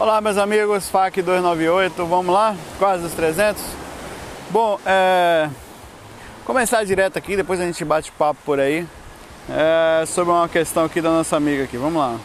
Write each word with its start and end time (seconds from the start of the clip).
Olá 0.00 0.18
meus 0.18 0.38
amigos, 0.38 0.88
FAC 0.88 1.20
298, 1.20 2.06
vamos 2.06 2.34
lá? 2.34 2.56
Quase 2.78 3.04
os 3.04 3.12
300. 3.12 3.62
Bom, 4.48 4.80
é... 4.86 5.50
começar 6.46 6.82
direto 6.84 7.18
aqui, 7.18 7.36
depois 7.36 7.60
a 7.60 7.66
gente 7.66 7.84
bate 7.84 8.10
papo 8.12 8.40
por 8.42 8.58
aí 8.58 8.88
é... 9.46 10.06
sobre 10.06 10.32
uma 10.32 10.48
questão 10.48 10.86
aqui 10.86 11.02
da 11.02 11.10
nossa 11.10 11.36
amiga 11.36 11.64
aqui, 11.64 11.76
vamos 11.76 12.00
lá. 12.00 12.18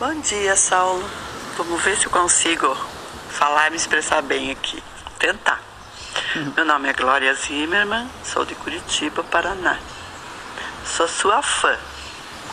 Bom 0.00 0.18
dia, 0.22 0.56
Saulo. 0.56 1.04
Vamos 1.58 1.82
ver 1.82 1.94
se 1.98 2.06
eu 2.06 2.10
consigo 2.10 2.74
falar 3.28 3.66
e 3.66 3.72
me 3.72 3.76
expressar 3.76 4.22
bem 4.22 4.50
aqui. 4.50 4.82
Vou 5.04 5.12
tentar. 5.18 5.60
Meu 6.56 6.64
nome 6.64 6.88
é 6.88 6.94
Glória 6.94 7.34
Zimmermann, 7.34 8.08
sou 8.24 8.46
de 8.46 8.54
Curitiba, 8.54 9.22
Paraná. 9.22 9.78
Sou 10.82 11.06
sua 11.06 11.42
fã. 11.42 11.76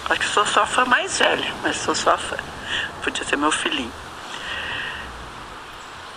Acho 0.09 0.19
que 0.19 0.27
sou 0.27 0.45
sua 0.45 0.65
fã 0.65 0.85
mais 0.85 1.17
velha, 1.17 1.53
mas 1.63 1.77
sou 1.77 1.95
sua 1.95 2.17
fã. 2.17 2.37
Podia 3.03 3.23
ser 3.23 3.37
meu 3.37 3.51
filhinho. 3.51 3.91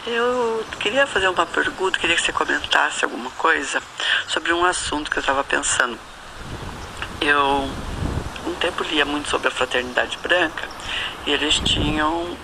Eu 0.06 0.64
queria 0.80 1.06
fazer 1.06 1.28
uma 1.28 1.44
pergunta, 1.44 1.98
queria 1.98 2.16
que 2.16 2.22
você 2.22 2.32
comentasse 2.32 3.04
alguma 3.04 3.30
coisa 3.30 3.82
sobre 4.26 4.52
um 4.52 4.64
assunto 4.64 5.10
que 5.10 5.18
eu 5.18 5.20
estava 5.20 5.44
pensando. 5.44 5.98
Eu, 7.20 7.68
um 8.46 8.54
tempo, 8.60 8.82
lia 8.84 9.04
muito 9.04 9.28
sobre 9.28 9.48
a 9.48 9.50
fraternidade 9.50 10.16
branca 10.18 10.68
e 11.26 11.32
eles 11.32 11.58
tinham. 11.60 12.36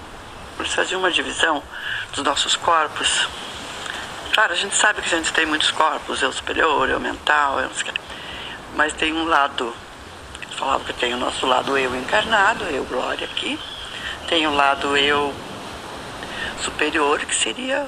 Eles 0.59 0.73
faziam 0.73 1.01
uma 1.01 1.11
divisão 1.11 1.63
dos 2.13 2.23
nossos 2.23 2.55
corpos 2.55 3.27
Claro, 4.35 4.53
a 4.53 4.57
gente 4.57 4.75
sabe 4.75 5.01
que 5.01 5.15
a 5.15 5.17
gente 5.17 5.33
tem 5.33 5.47
muitos 5.47 5.71
corpos, 5.71 6.21
eu 6.21 6.33
superior, 6.33 6.91
eu 6.91 6.99
mental, 6.99 7.61
eu 7.61 7.71
mas 8.75 8.93
tem 8.93 9.13
um 9.13 9.27
lado, 9.27 9.73
eles 10.65 10.71
falavam 10.71 10.87
que 10.87 10.93
tem 10.95 11.13
o 11.13 11.19
nosso 11.19 11.47
lado 11.47 11.77
eu 11.77 11.95
encarnado, 11.95 12.65
eu 12.65 12.85
glória 12.85 13.27
aqui, 13.27 13.59
tem 14.29 14.47
o 14.47 14.55
lado 14.55 14.97
eu 14.97 15.33
superior, 16.63 17.21
que 17.21 17.35
seria 17.35 17.87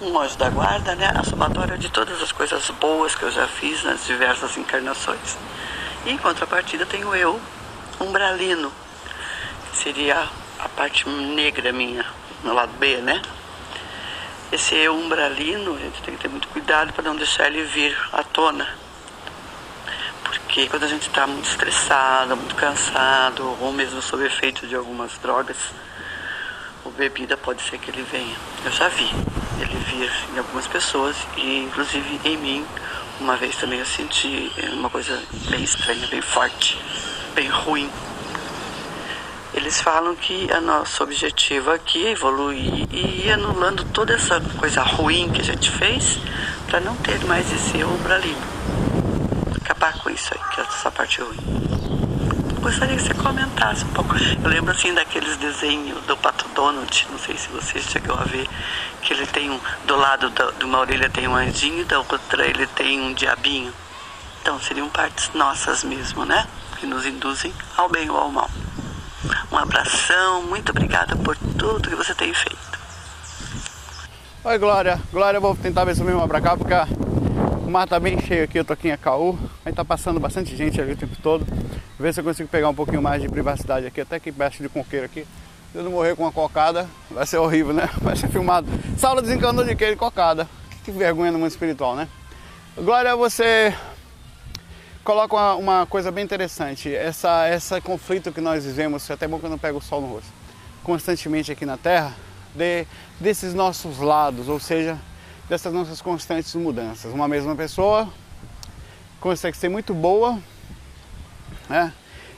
um 0.00 0.18
anjo 0.18 0.36
da 0.36 0.50
guarda, 0.50 0.94
né? 0.96 1.12
A 1.14 1.22
somatória 1.22 1.78
de 1.78 1.88
todas 1.88 2.20
as 2.20 2.32
coisas 2.32 2.68
boas 2.80 3.14
que 3.14 3.22
eu 3.22 3.30
já 3.30 3.46
fiz 3.46 3.84
nas 3.84 4.04
diversas 4.04 4.56
encarnações. 4.56 5.38
E 6.04 6.10
em 6.10 6.18
contrapartida 6.18 6.84
tem 6.84 7.04
o 7.04 7.14
eu 7.14 7.40
umbralino, 8.00 8.72
que 9.70 9.76
seria 9.76 10.28
a 10.58 10.68
parte 10.70 11.08
negra 11.08 11.72
minha, 11.72 12.04
no 12.42 12.52
lado 12.52 12.72
B, 12.78 12.96
né? 12.96 13.22
esse 14.52 14.76
eu 14.76 14.94
umbralino, 14.94 15.74
a 15.74 15.78
gente 15.78 16.02
tem 16.02 16.14
que 16.14 16.22
ter 16.22 16.28
muito 16.28 16.48
cuidado 16.48 16.92
para 16.92 17.02
não 17.02 17.16
deixar 17.16 17.46
ele 17.48 17.64
vir 17.64 17.96
à 18.12 18.22
tona. 18.22 18.85
Porque 20.56 20.70
quando 20.70 20.84
a 20.84 20.88
gente 20.88 21.06
está 21.06 21.26
muito 21.26 21.46
estressado, 21.46 22.34
muito 22.34 22.54
cansado, 22.54 23.58
ou 23.60 23.70
mesmo 23.74 24.00
sob 24.00 24.24
efeito 24.24 24.66
de 24.66 24.74
algumas 24.74 25.12
drogas 25.18 25.58
ou 26.82 26.90
bebida, 26.92 27.36
pode 27.36 27.60
ser 27.60 27.76
que 27.76 27.90
ele 27.90 28.02
venha. 28.10 28.34
Eu 28.64 28.72
já 28.72 28.88
vi 28.88 29.04
ele 29.60 29.76
vir 29.84 30.10
em 30.34 30.38
algumas 30.38 30.66
pessoas 30.66 31.14
e 31.36 31.58
inclusive 31.64 32.22
em 32.24 32.38
mim. 32.38 32.66
Uma 33.20 33.36
vez 33.36 33.54
também 33.56 33.80
eu 33.80 33.84
senti 33.84 34.50
uma 34.72 34.88
coisa 34.88 35.22
bem 35.50 35.62
estranha, 35.62 36.06
bem 36.06 36.22
forte, 36.22 36.80
bem 37.34 37.50
ruim. 37.50 37.90
Eles 39.52 39.78
falam 39.82 40.16
que 40.16 40.50
a 40.50 40.58
nosso 40.58 41.04
objetivo 41.04 41.70
aqui 41.70 42.06
é 42.06 42.12
evoluir 42.12 42.88
e 42.90 43.26
ir 43.26 43.30
anulando 43.30 43.84
toda 43.92 44.14
essa 44.14 44.40
coisa 44.58 44.80
ruim 44.80 45.30
que 45.30 45.42
a 45.42 45.44
gente 45.44 45.70
fez 45.70 46.18
para 46.66 46.80
não 46.80 46.96
ter 46.96 47.22
mais 47.26 47.52
esse 47.52 47.84
umbralino. 47.84 48.85
Acabar 49.86 50.02
com 50.02 50.10
isso 50.10 50.32
aí, 50.34 50.40
que 50.50 50.60
é 50.60 50.64
essa 50.64 50.90
parte 50.90 51.20
ruim. 51.20 51.36
Gostaria 52.60 52.96
que 52.96 53.02
você 53.02 53.14
comentasse 53.14 53.84
um 53.84 53.88
pouco. 53.90 54.16
Eu 54.42 54.50
lembro 54.50 54.72
assim 54.72 54.92
daqueles 54.92 55.36
desenhos 55.36 56.02
do 56.06 56.16
Pato 56.16 56.48
Donald, 56.56 57.06
não 57.10 57.18
sei 57.18 57.36
se 57.36 57.48
você 57.50 57.78
chegou 57.78 58.16
a 58.16 58.24
ver, 58.24 58.48
que 59.02 59.12
ele 59.12 59.26
tem 59.26 59.48
um, 59.48 59.60
do 59.84 59.94
lado 59.94 60.28
da, 60.30 60.50
de 60.50 60.64
uma 60.64 60.78
orelha 60.78 61.08
tem 61.08 61.28
um 61.28 61.36
anjinho 61.36 61.82
e 61.82 61.84
da 61.84 62.00
outra 62.00 62.44
ele 62.44 62.66
tem 62.66 63.00
um 63.00 63.14
diabinho. 63.14 63.72
Então 64.42 64.58
seriam 64.58 64.88
partes 64.88 65.30
nossas 65.34 65.84
mesmo, 65.84 66.24
né? 66.24 66.48
Que 66.78 66.86
nos 66.86 67.06
induzem 67.06 67.54
ao 67.76 67.88
bem 67.88 68.10
ou 68.10 68.16
ao 68.16 68.30
mal. 68.30 68.50
Um 69.52 69.56
abração, 69.56 70.42
muito 70.42 70.70
obrigada 70.70 71.14
por 71.14 71.36
tudo 71.36 71.88
que 71.88 71.94
você 71.94 72.14
tem 72.14 72.34
feito. 72.34 72.76
Oi 74.42 74.58
Glória, 74.58 75.00
Glória, 75.12 75.36
eu 75.36 75.42
vou 75.42 75.54
tentar 75.54 75.84
ver 75.84 75.94
se 75.94 76.02
eu 76.02 76.06
me 76.06 76.28
pra 76.28 76.40
cá, 76.40 76.56
porque 76.56 76.74
o 77.66 77.70
mar 77.70 77.88
tá 77.88 77.98
bem 77.98 78.16
cheio 78.20 78.44
aqui, 78.44 78.60
eu 78.60 78.64
tô 78.64 78.72
aqui 78.72 78.86
em 78.86 78.92
Acaú, 78.92 79.36
aí 79.64 79.72
tá 79.72 79.84
passando 79.84 80.20
bastante 80.20 80.54
gente 80.54 80.80
ali 80.80 80.92
o 80.92 80.96
tempo 80.96 81.16
todo. 81.20 81.44
Ver 81.98 82.14
se 82.14 82.20
eu 82.20 82.24
consigo 82.24 82.48
pegar 82.48 82.68
um 82.68 82.74
pouquinho 82.74 83.02
mais 83.02 83.20
de 83.20 83.28
privacidade 83.28 83.84
aqui, 83.84 84.00
até 84.00 84.16
aqui 84.16 84.30
embaixo 84.30 84.62
de 84.62 84.68
conqueiro 84.68 85.04
aqui. 85.04 85.26
Se 85.72 85.78
eu 85.78 85.82
não 85.82 85.90
morrer 85.90 86.14
com 86.14 86.22
uma 86.22 86.30
cocada, 86.30 86.88
vai 87.10 87.26
ser 87.26 87.38
horrível, 87.38 87.74
né? 87.74 87.90
Vai 88.00 88.14
ser 88.14 88.28
filmado. 88.28 88.68
Saulo 88.96 89.20
desencanou 89.20 89.64
de 89.64 89.74
queijo 89.74 89.96
cocada. 89.96 90.48
Que 90.84 90.92
vergonha 90.92 91.32
no 91.32 91.40
mundo 91.40 91.50
espiritual, 91.50 91.96
né? 91.96 92.06
Glória, 92.76 93.16
você 93.16 93.74
coloca 95.02 95.34
uma, 95.34 95.54
uma, 95.56 95.86
coisa 95.86 96.12
bem 96.12 96.22
interessante. 96.22 96.94
Essa, 96.94 97.50
esse 97.52 97.80
conflito 97.80 98.30
que 98.30 98.40
nós 98.40 98.64
vivemos, 98.64 99.10
é 99.10 99.14
até 99.14 99.26
bom 99.26 99.40
que 99.40 99.46
eu 99.46 99.50
não 99.50 99.58
pego 99.58 99.78
o 99.78 99.82
sol 99.82 100.00
no 100.00 100.06
rosto, 100.06 100.30
constantemente 100.84 101.50
aqui 101.50 101.66
na 101.66 101.76
Terra, 101.76 102.14
de, 102.54 102.86
desses 103.18 103.52
nossos 103.54 103.98
lados, 103.98 104.48
ou 104.48 104.60
seja, 104.60 104.96
dessas 105.48 105.72
nossas 105.72 106.00
constantes 106.00 106.54
mudanças. 106.54 107.12
Uma 107.12 107.28
mesma 107.28 107.54
pessoa 107.54 108.08
consegue 109.20 109.56
ser 109.56 109.68
muito 109.68 109.94
boa, 109.94 110.38
né? 111.68 111.92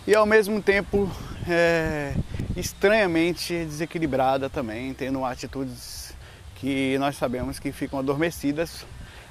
E 0.06 0.14
ao 0.14 0.26
mesmo 0.26 0.62
tempo 0.62 1.10
é, 1.46 2.14
estranhamente 2.56 3.52
desequilibrada 3.64 4.48
também, 4.48 4.94
tendo 4.94 5.24
atitudes 5.24 6.14
que 6.56 6.96
nós 6.98 7.16
sabemos 7.16 7.58
que 7.58 7.72
ficam 7.72 7.98
adormecidas 7.98 8.84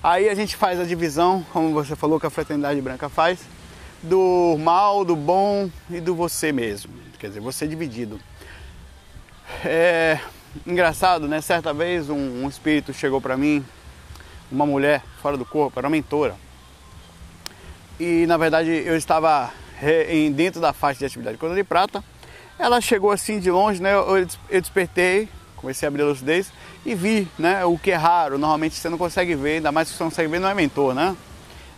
Aí 0.04 0.30
a 0.30 0.36
gente 0.36 0.56
faz 0.56 0.80
a 0.80 0.84
divisão, 0.84 1.44
como 1.52 1.74
você 1.74 1.96
falou 1.96 2.20
que 2.20 2.26
a 2.26 2.30
fraternidade 2.30 2.80
branca 2.82 3.10
faz, 3.10 3.40
do 4.02 4.56
mal, 4.60 5.04
do 5.04 5.16
bom 5.16 5.70
e 5.90 6.00
do 6.00 6.14
você 6.14 6.52
mesmo. 6.52 6.94
Quer 7.20 7.30
dizer, 7.30 7.40
você 7.40 7.68
dividido. 7.68 8.20
É 9.66 10.20
engraçado, 10.66 11.28
né? 11.28 11.42
Certa 11.42 11.74
vez 11.74 12.10
um, 12.10 12.44
um 12.44 12.48
espírito 12.48 12.94
chegou 12.94 13.22
para 13.22 13.38
mim, 13.38 13.66
uma 14.52 14.66
mulher 14.66 15.04
fora 15.22 15.38
do 15.38 15.46
corpo, 15.46 15.80
era 15.80 15.88
uma 15.88 15.92
mentora. 15.92 16.36
E 18.00 18.26
na 18.28 18.38
verdade 18.38 18.70
eu 18.70 18.96
estava 18.96 19.52
dentro 20.34 20.60
da 20.62 20.74
faixa 20.74 21.00
de 21.00 21.06
atividade 21.06 21.38
cor 21.38 21.54
de 21.54 21.64
prata. 21.64 22.04
Ela 22.60 22.82
chegou 22.82 23.12
assim 23.12 23.40
de 23.40 23.52
longe, 23.52 23.82
né? 23.82 23.94
Eu, 23.94 24.18
eu 24.50 24.62
despertei, 24.62 25.30
comecei 25.56 25.88
a 25.88 25.90
abrir 25.90 26.02
a 26.02 26.06
lucidez 26.06 26.52
e 26.86 26.96
vi, 26.96 27.28
né? 27.38 27.64
O 27.66 27.78
que 27.78 27.92
é 27.92 27.96
raro, 27.96 28.38
normalmente 28.38 28.76
você 28.76 28.90
não 28.90 28.98
consegue 28.98 29.36
ver, 29.36 29.58
ainda 29.58 29.72
mais 29.72 29.88
se 29.88 29.94
você 29.94 30.04
não 30.04 30.10
consegue 30.10 30.30
ver, 30.30 30.40
não 30.40 30.50
é 30.50 30.54
mentor, 30.54 30.94
né? 30.94 31.16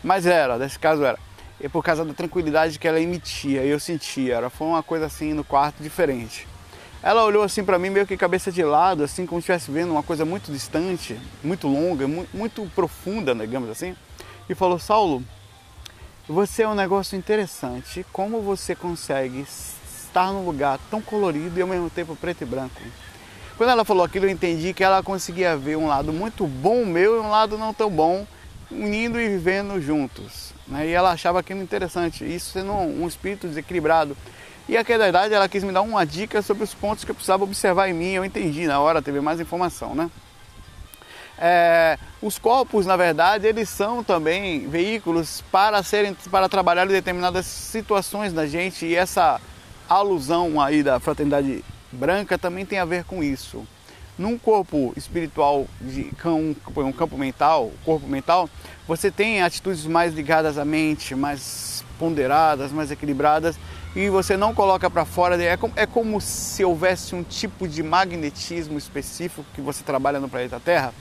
Mas 0.04 0.26
era, 0.26 0.58
nesse 0.58 0.80
caso 0.80 1.04
era. 1.04 1.18
E 1.60 1.68
por 1.68 1.84
causa 1.84 2.06
da 2.06 2.14
tranquilidade 2.14 2.80
que 2.80 2.88
ela 2.88 3.02
emitia, 3.02 3.64
eu 3.66 3.80
sentia, 3.80 4.36
era, 4.36 4.50
foi 4.50 4.68
uma 4.68 4.82
coisa 4.82 5.06
assim 5.06 5.34
no 5.34 5.44
quarto 5.44 5.84
diferente. 5.84 6.48
Ela 7.02 7.24
olhou 7.24 7.44
assim 7.44 7.64
para 7.64 7.80
mim 7.80 7.90
meio 7.90 8.06
que 8.06 8.18
cabeça 8.18 8.52
de 8.52 8.62
lado, 8.62 9.04
assim 9.04 9.26
como 9.26 9.42
se 9.42 9.52
estivesse 9.52 9.72
vendo 9.72 9.92
uma 9.92 10.04
coisa 10.04 10.26
muito 10.26 10.52
distante, 10.52 11.18
muito 11.42 11.66
longa, 11.66 12.06
muito, 12.08 12.70
profunda, 12.76 13.34
digamos 13.34 13.70
assim, 13.70 13.96
e 14.50 14.54
falou: 14.54 14.78
Saulo, 14.78 15.24
você 16.28 16.64
é 16.64 16.68
um 16.68 16.76
negócio 16.76 17.18
interessante. 17.18 18.06
Como 18.12 18.42
você 18.42 18.76
consegue 18.76 19.46
estar 19.48 20.34
num 20.34 20.46
lugar 20.46 20.78
tão 20.92 21.02
colorido 21.02 21.58
e 21.58 21.62
ao 21.62 21.68
mesmo 21.68 21.90
tempo 21.90 22.18
preto 22.18 22.42
e 22.42 22.46
branco? 22.46 22.82
Quando 23.56 23.70
ela 23.70 23.86
falou 23.86 24.04
aquilo, 24.04 24.26
eu 24.26 24.30
entendi 24.30 24.74
que 24.74 24.84
ela 24.84 25.02
conseguia 25.02 25.56
ver 25.56 25.78
um 25.78 25.88
lado 25.88 26.12
muito 26.12 26.46
bom 26.46 26.86
meu 26.86 27.16
e 27.16 27.20
um 27.20 27.30
lado 27.30 27.58
não 27.58 27.74
tão 27.74 27.90
bom, 27.90 28.28
unindo 28.70 29.20
e 29.20 29.28
vivendo 29.28 29.82
juntos. 29.82 30.54
Né? 30.68 30.88
E 30.88 30.92
ela 30.92 31.12
achava 31.12 31.40
aquilo 31.40 31.62
interessante, 31.62 32.24
isso 32.24 32.52
sendo 32.52 32.74
um 32.74 33.08
espírito 33.08 33.48
desequilibrado. 33.48 34.16
E 34.70 34.78
aquela 34.78 35.10
idade 35.10 35.34
ela 35.34 35.50
quis 35.50 35.64
me 35.64 35.72
dar 35.72 35.82
uma 35.82 36.06
dica 36.06 36.44
sobre 36.44 36.64
os 36.64 36.76
pontos 36.76 37.04
que 37.04 37.10
eu 37.10 37.16
precisava 37.16 37.44
observar 37.44 37.90
em 37.90 37.94
mim. 37.94 38.12
Eu 38.12 38.24
entendi 38.24 38.68
na 38.68 38.80
hora, 38.80 39.02
teve 39.02 39.20
mais 39.20 39.40
informação, 39.40 39.96
né? 39.96 40.12
É, 41.40 41.98
os 42.22 42.38
corpos, 42.38 42.86
na 42.86 42.96
verdade, 42.96 43.48
eles 43.48 43.68
são 43.68 44.04
também 44.04 44.68
veículos 44.68 45.44
para 45.52 45.82
serem, 45.82 46.14
para 46.30 46.48
trabalhar 46.48 46.86
em 46.86 46.92
determinadas 46.92 47.48
situações 47.48 48.32
da 48.32 48.46
gente 48.46 48.86
e 48.86 48.96
essa 48.96 49.42
alusão 49.90 50.62
aí 50.62 50.84
da 50.84 51.00
fraternidade 51.00 51.66
branca 51.92 52.38
também 52.38 52.64
tem 52.64 52.78
a 52.78 52.86
ver 52.86 53.06
com 53.06 53.24
isso. 53.24 53.66
Num 54.20 54.38
corpo 54.38 54.94
espiritual, 54.96 55.66
de 55.82 56.12
um, 56.24 56.56
um 56.76 56.92
campo 56.92 57.18
mental, 57.18 57.72
corpo 57.84 58.06
mental, 58.06 58.48
você 58.88 59.10
tem 59.10 59.42
atitudes 59.42 59.88
mais 59.88 60.14
ligadas 60.14 60.60
à 60.60 60.66
mente, 60.66 61.16
mais 61.16 61.84
ponderadas, 61.98 62.72
mais 62.72 62.92
equilibradas, 62.92 63.58
e 63.96 64.10
você 64.10 64.38
não 64.38 64.54
coloca 64.54 64.90
para 64.90 65.06
fora. 65.06 65.42
É 65.42 65.58
como, 65.58 65.74
é 65.76 65.86
como 65.86 66.22
se 66.22 66.64
houvesse 66.64 67.16
um 67.16 67.24
tipo 67.24 67.68
de 67.68 67.82
magnetismo 67.82 68.78
específico 68.78 69.46
que 69.54 69.62
você 69.62 69.84
trabalha 69.84 70.20
no 70.20 70.30
planeta 70.30 70.60
Terra, 70.60 70.94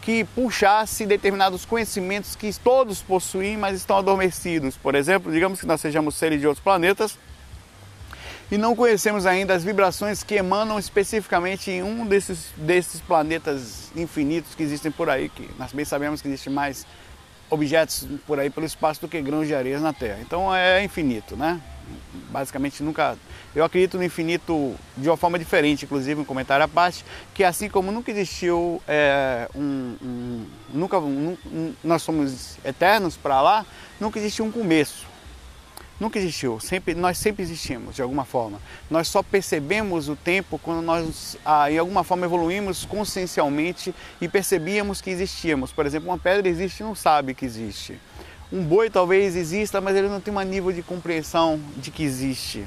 que 0.00 0.24
puxasse 0.24 1.06
determinados 1.06 1.64
conhecimentos 1.64 2.34
que 2.34 2.52
todos 2.58 3.00
possuem, 3.00 3.56
mas 3.56 3.76
estão 3.76 3.98
adormecidos. 3.98 4.76
Por 4.76 4.94
exemplo, 4.94 5.30
digamos 5.30 5.60
que 5.60 5.66
nós 5.66 5.80
sejamos 5.80 6.14
seres 6.16 6.40
de 6.40 6.46
outros 6.46 6.62
planetas 6.62 7.18
e 8.50 8.58
não 8.58 8.74
conhecemos 8.74 9.24
ainda 9.24 9.54
as 9.54 9.64
vibrações 9.64 10.22
que 10.22 10.34
emanam 10.34 10.78
especificamente 10.78 11.70
em 11.70 11.82
um 11.82 12.04
desses, 12.04 12.48
desses 12.56 13.00
planetas 13.00 13.90
infinitos 13.96 14.54
que 14.54 14.62
existem 14.62 14.90
por 14.90 15.08
aí, 15.08 15.28
que 15.28 15.48
nós 15.58 15.72
bem 15.72 15.84
sabemos 15.84 16.20
que 16.20 16.28
existem 16.28 16.52
mais 16.52 16.86
objetos 17.48 18.06
por 18.26 18.40
aí 18.40 18.50
pelo 18.50 18.66
espaço 18.66 19.00
do 19.00 19.08
que 19.08 19.20
grãos 19.22 19.46
de 19.46 19.54
areia 19.54 19.78
na 19.78 19.92
Terra. 19.92 20.18
Então 20.20 20.54
é 20.54 20.82
infinito, 20.82 21.36
né? 21.36 21.60
Basicamente 22.30 22.82
nunca. 22.82 23.16
Eu 23.54 23.64
acredito 23.64 23.98
no 23.98 24.04
infinito 24.04 24.74
de 24.96 25.08
uma 25.08 25.16
forma 25.16 25.38
diferente, 25.38 25.84
inclusive 25.84 26.20
um 26.20 26.24
comentário 26.24 26.64
à 26.64 26.68
parte, 26.68 27.04
que 27.34 27.44
assim 27.44 27.68
como 27.68 27.92
nunca 27.92 28.10
existiu 28.10 28.82
é, 28.88 29.48
um, 29.54 29.96
um, 30.02 30.46
nunca 30.72 30.98
um, 30.98 31.36
nós 31.84 32.02
somos 32.02 32.56
eternos 32.64 33.16
para 33.16 33.42
lá, 33.42 33.66
nunca 34.00 34.18
existiu 34.18 34.46
um 34.46 34.50
começo 34.50 35.12
nunca 36.02 36.18
existiu, 36.18 36.58
sempre, 36.58 36.94
nós 36.94 37.16
sempre 37.16 37.42
existimos 37.44 37.94
de 37.94 38.02
alguma 38.02 38.24
forma. 38.24 38.60
Nós 38.90 39.06
só 39.06 39.22
percebemos 39.22 40.08
o 40.08 40.16
tempo 40.16 40.58
quando 40.58 40.82
nós, 40.82 41.38
ah, 41.44 41.68
alguma 41.78 42.02
forma, 42.02 42.26
evoluímos 42.26 42.84
consciencialmente 42.84 43.94
e 44.20 44.28
percebíamos 44.28 45.00
que 45.00 45.10
existíamos. 45.10 45.72
Por 45.72 45.86
exemplo, 45.86 46.08
uma 46.08 46.18
pedra 46.18 46.48
existe 46.48 46.80
e 46.80 46.82
não 46.82 46.94
sabe 46.94 47.34
que 47.34 47.44
existe. 47.44 47.98
Um 48.52 48.62
boi 48.62 48.90
talvez 48.90 49.34
exista, 49.34 49.80
mas 49.80 49.96
ele 49.96 50.08
não 50.08 50.20
tem 50.20 50.34
um 50.34 50.40
nível 50.42 50.72
de 50.72 50.82
compreensão 50.82 51.58
de 51.76 51.90
que 51.90 52.02
existe. 52.02 52.66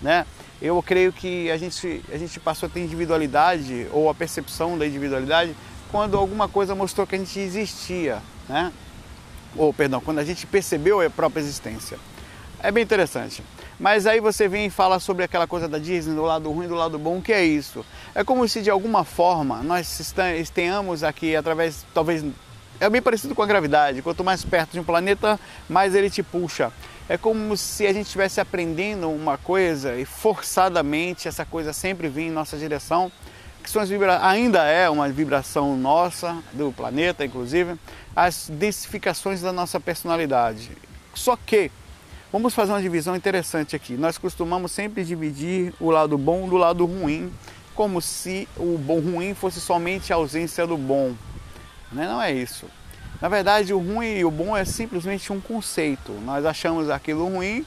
Né? 0.00 0.24
Eu 0.60 0.82
creio 0.82 1.12
que 1.12 1.50
a 1.50 1.58
gente, 1.58 2.02
a 2.10 2.16
gente 2.16 2.40
passou 2.40 2.66
a 2.68 2.70
ter 2.70 2.80
individualidade 2.80 3.86
ou 3.92 4.08
a 4.08 4.14
percepção 4.14 4.78
da 4.78 4.86
individualidade 4.86 5.54
quando 5.90 6.16
alguma 6.16 6.48
coisa 6.48 6.74
mostrou 6.74 7.06
que 7.06 7.14
a 7.14 7.18
gente 7.18 7.38
existia, 7.38 8.22
né? 8.48 8.72
Ou, 9.54 9.72
perdão, 9.72 10.00
quando 10.00 10.18
a 10.18 10.24
gente 10.24 10.46
percebeu 10.46 11.00
a 11.00 11.08
própria 11.08 11.40
existência. 11.40 11.98
É 12.62 12.70
bem 12.70 12.82
interessante. 12.82 13.42
Mas 13.78 14.06
aí 14.06 14.20
você 14.20 14.48
vem 14.48 14.66
e 14.66 14.70
fala 14.70 14.98
sobre 14.98 15.22
aquela 15.22 15.46
coisa 15.46 15.68
da 15.68 15.78
Disney, 15.78 16.14
do 16.14 16.22
lado 16.22 16.50
ruim, 16.50 16.66
do 16.66 16.74
lado 16.74 16.98
bom, 16.98 17.18
o 17.18 17.22
que 17.22 17.32
é 17.32 17.44
isso? 17.44 17.84
É 18.14 18.24
como 18.24 18.48
se 18.48 18.62
de 18.62 18.70
alguma 18.70 19.04
forma 19.04 19.62
nós 19.62 20.14
tenhamos 20.52 21.04
aqui, 21.04 21.36
através, 21.36 21.84
talvez, 21.92 22.24
é 22.80 22.88
bem 22.90 23.02
parecido 23.02 23.34
com 23.34 23.42
a 23.42 23.46
gravidade, 23.46 24.02
quanto 24.02 24.24
mais 24.24 24.44
perto 24.44 24.72
de 24.72 24.80
um 24.80 24.84
planeta, 24.84 25.38
mais 25.68 25.94
ele 25.94 26.10
te 26.10 26.22
puxa. 26.22 26.72
É 27.08 27.16
como 27.16 27.56
se 27.56 27.86
a 27.86 27.92
gente 27.92 28.06
estivesse 28.06 28.40
aprendendo 28.40 29.10
uma 29.10 29.38
coisa 29.38 29.94
e 29.96 30.04
forçadamente 30.04 31.28
essa 31.28 31.44
coisa 31.44 31.72
sempre 31.72 32.08
vinha 32.08 32.28
em 32.28 32.32
nossa 32.32 32.56
direção, 32.56 33.10
que 33.62 33.70
são 33.70 33.80
as 33.80 33.88
vibra... 33.88 34.26
ainda 34.26 34.64
é 34.64 34.90
uma 34.90 35.08
vibração 35.08 35.76
nossa, 35.76 36.36
do 36.52 36.72
planeta 36.72 37.24
inclusive, 37.24 37.78
as 38.14 38.48
densificações 38.50 39.40
da 39.40 39.52
nossa 39.52 39.78
personalidade. 39.78 40.70
Só 41.14 41.36
que 41.36 41.70
Vamos 42.32 42.54
fazer 42.54 42.72
uma 42.72 42.82
divisão 42.82 43.14
interessante 43.14 43.76
aqui. 43.76 43.94
Nós 43.94 44.18
costumamos 44.18 44.72
sempre 44.72 45.04
dividir 45.04 45.72
o 45.80 45.90
lado 45.90 46.18
bom 46.18 46.48
do 46.48 46.56
lado 46.56 46.84
ruim, 46.84 47.32
como 47.74 48.02
se 48.02 48.48
o 48.56 48.76
bom 48.76 48.98
ruim 48.98 49.32
fosse 49.32 49.60
somente 49.60 50.12
a 50.12 50.16
ausência 50.16 50.66
do 50.66 50.76
bom. 50.76 51.14
Né? 51.92 52.06
Não 52.06 52.20
é 52.20 52.32
isso. 52.32 52.66
Na 53.20 53.28
verdade, 53.28 53.72
o 53.72 53.78
ruim 53.78 54.18
e 54.18 54.24
o 54.24 54.30
bom 54.30 54.56
é 54.56 54.64
simplesmente 54.64 55.32
um 55.32 55.40
conceito. 55.40 56.12
Nós 56.24 56.44
achamos 56.44 56.90
aquilo 56.90 57.28
ruim 57.28 57.64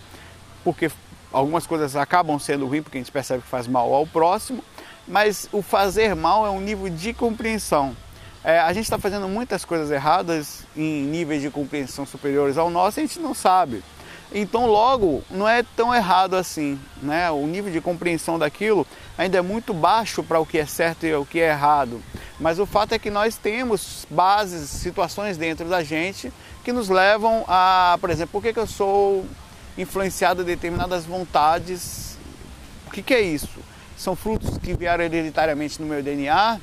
porque 0.63 0.91
algumas 1.31 1.65
coisas 1.65 1.95
acabam 1.95 2.37
sendo 2.37 2.67
ruins 2.67 2.83
porque 2.83 2.97
a 2.97 3.01
gente 3.01 3.11
percebe 3.11 3.41
que 3.41 3.49
faz 3.49 3.67
mal 3.67 3.93
ao 3.93 4.05
próximo, 4.05 4.63
mas 5.07 5.49
o 5.51 5.61
fazer 5.61 6.15
mal 6.15 6.45
é 6.45 6.49
um 6.49 6.61
nível 6.61 6.89
de 6.89 7.13
compreensão. 7.13 7.95
É, 8.43 8.59
a 8.59 8.71
gente 8.71 8.85
está 8.85 8.97
fazendo 8.97 9.27
muitas 9.27 9.65
coisas 9.65 9.91
erradas 9.91 10.65
em 10.75 11.03
níveis 11.03 11.41
de 11.41 11.49
compreensão 11.49 12.05
superiores 12.05 12.57
ao 12.57 12.69
nosso 12.69 12.99
e 12.99 13.03
a 13.03 13.05
gente 13.05 13.19
não 13.19 13.33
sabe. 13.33 13.83
Então, 14.31 14.67
logo, 14.67 15.23
não 15.29 15.49
é 15.49 15.63
tão 15.75 15.93
errado 15.93 16.35
assim, 16.35 16.79
né? 17.01 17.31
O 17.31 17.47
nível 17.47 17.71
de 17.71 17.81
compreensão 17.81 18.37
daquilo 18.37 18.85
ainda 19.17 19.39
é 19.39 19.41
muito 19.41 19.73
baixo 19.73 20.23
para 20.23 20.39
o 20.39 20.45
que 20.45 20.59
é 20.59 20.65
certo 20.65 21.05
e 21.05 21.13
o 21.13 21.25
que 21.25 21.39
é 21.39 21.49
errado. 21.49 22.01
Mas 22.39 22.57
o 22.57 22.65
fato 22.65 22.93
é 22.93 22.99
que 22.99 23.11
nós 23.11 23.35
temos 23.35 24.07
bases, 24.09 24.69
situações 24.69 25.37
dentro 25.37 25.67
da 25.67 25.83
gente 25.83 26.31
que 26.63 26.71
nos 26.71 26.87
levam 26.87 27.43
a, 27.47 27.97
por 27.99 28.09
exemplo, 28.09 28.31
por 28.31 28.41
que, 28.41 28.53
que 28.53 28.59
eu 28.59 28.67
sou 28.67 29.25
influenciado 29.77 30.41
a 30.41 30.45
determinadas 30.45 31.05
vontades? 31.05 32.17
O 32.87 32.91
que, 32.91 33.01
que 33.01 33.13
é 33.13 33.21
isso? 33.21 33.59
São 33.97 34.15
frutos 34.15 34.57
que 34.57 34.73
vieram 34.73 35.03
hereditariamente 35.03 35.81
no 35.81 35.87
meu 35.87 36.01
DNA, 36.01 36.59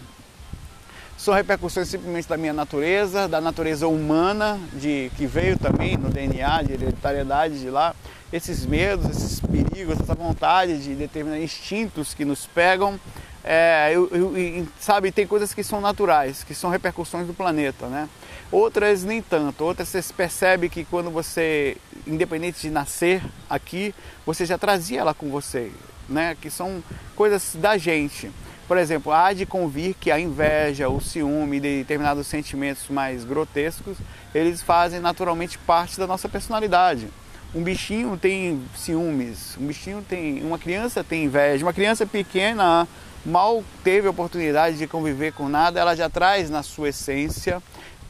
são 1.16 1.32
repercussões 1.32 1.88
simplesmente 1.88 2.28
da 2.28 2.36
minha 2.36 2.52
natureza, 2.52 3.26
da 3.26 3.40
natureza 3.40 3.88
humana, 3.88 4.60
de 4.74 5.10
que 5.16 5.26
veio 5.26 5.58
também 5.58 5.96
no 5.96 6.10
DNA, 6.10 6.62
de 6.62 6.72
hereditariedade 6.74 7.58
de 7.58 7.70
lá, 7.70 7.94
esses 8.30 8.66
medos, 8.66 9.10
esses 9.10 9.40
perigos, 9.40 9.98
essa 9.98 10.14
vontade 10.14 10.78
de 10.78 10.94
determinados 10.94 11.42
instintos 11.42 12.12
que 12.12 12.24
nos 12.24 12.46
pegam. 12.46 13.00
É, 13.48 13.92
eu, 13.94 14.08
eu, 14.08 14.66
sabe, 14.80 15.12
tem 15.12 15.24
coisas 15.24 15.54
que 15.54 15.62
são 15.62 15.80
naturais, 15.80 16.42
que 16.42 16.52
são 16.52 16.68
repercussões 16.68 17.28
do 17.28 17.32
planeta, 17.32 17.86
né? 17.86 18.08
Outras 18.50 19.04
nem 19.04 19.22
tanto, 19.22 19.62
outras 19.62 19.88
você 19.88 20.02
percebe 20.12 20.68
que 20.68 20.84
quando 20.84 21.10
você, 21.10 21.76
independente 22.04 22.60
de 22.60 22.70
nascer 22.70 23.22
aqui, 23.48 23.94
você 24.26 24.44
já 24.44 24.58
trazia 24.58 25.00
ela 25.00 25.14
com 25.14 25.30
você, 25.30 25.70
né? 26.08 26.36
Que 26.40 26.50
são 26.50 26.82
coisas 27.14 27.54
da 27.54 27.78
gente. 27.78 28.32
Por 28.66 28.78
exemplo, 28.78 29.12
há 29.12 29.32
de 29.32 29.46
convir 29.46 29.94
que 29.94 30.10
a 30.10 30.18
inveja, 30.18 30.88
o 30.88 31.00
ciúme, 31.00 31.60
determinados 31.60 32.26
sentimentos 32.26 32.88
mais 32.88 33.24
grotescos, 33.24 33.96
eles 34.34 34.60
fazem 34.60 34.98
naturalmente 34.98 35.56
parte 35.56 36.00
da 36.00 36.06
nossa 36.06 36.28
personalidade. 36.28 37.06
Um 37.54 37.62
bichinho 37.62 38.16
tem 38.16 38.60
ciúmes, 38.74 39.56
um 39.56 39.68
bichinho 39.68 40.04
tem, 40.08 40.42
uma 40.42 40.58
criança 40.58 41.04
tem 41.04 41.24
inveja, 41.24 41.64
uma 41.64 41.72
criança 41.72 42.04
pequena 42.04 42.88
mal 43.26 43.62
teve 43.82 44.06
a 44.06 44.10
oportunidade 44.10 44.78
de 44.78 44.86
conviver 44.86 45.32
com 45.32 45.48
nada, 45.48 45.80
ela 45.80 45.96
já 45.96 46.08
traz 46.08 46.48
na 46.48 46.62
sua 46.62 46.90
essência, 46.90 47.62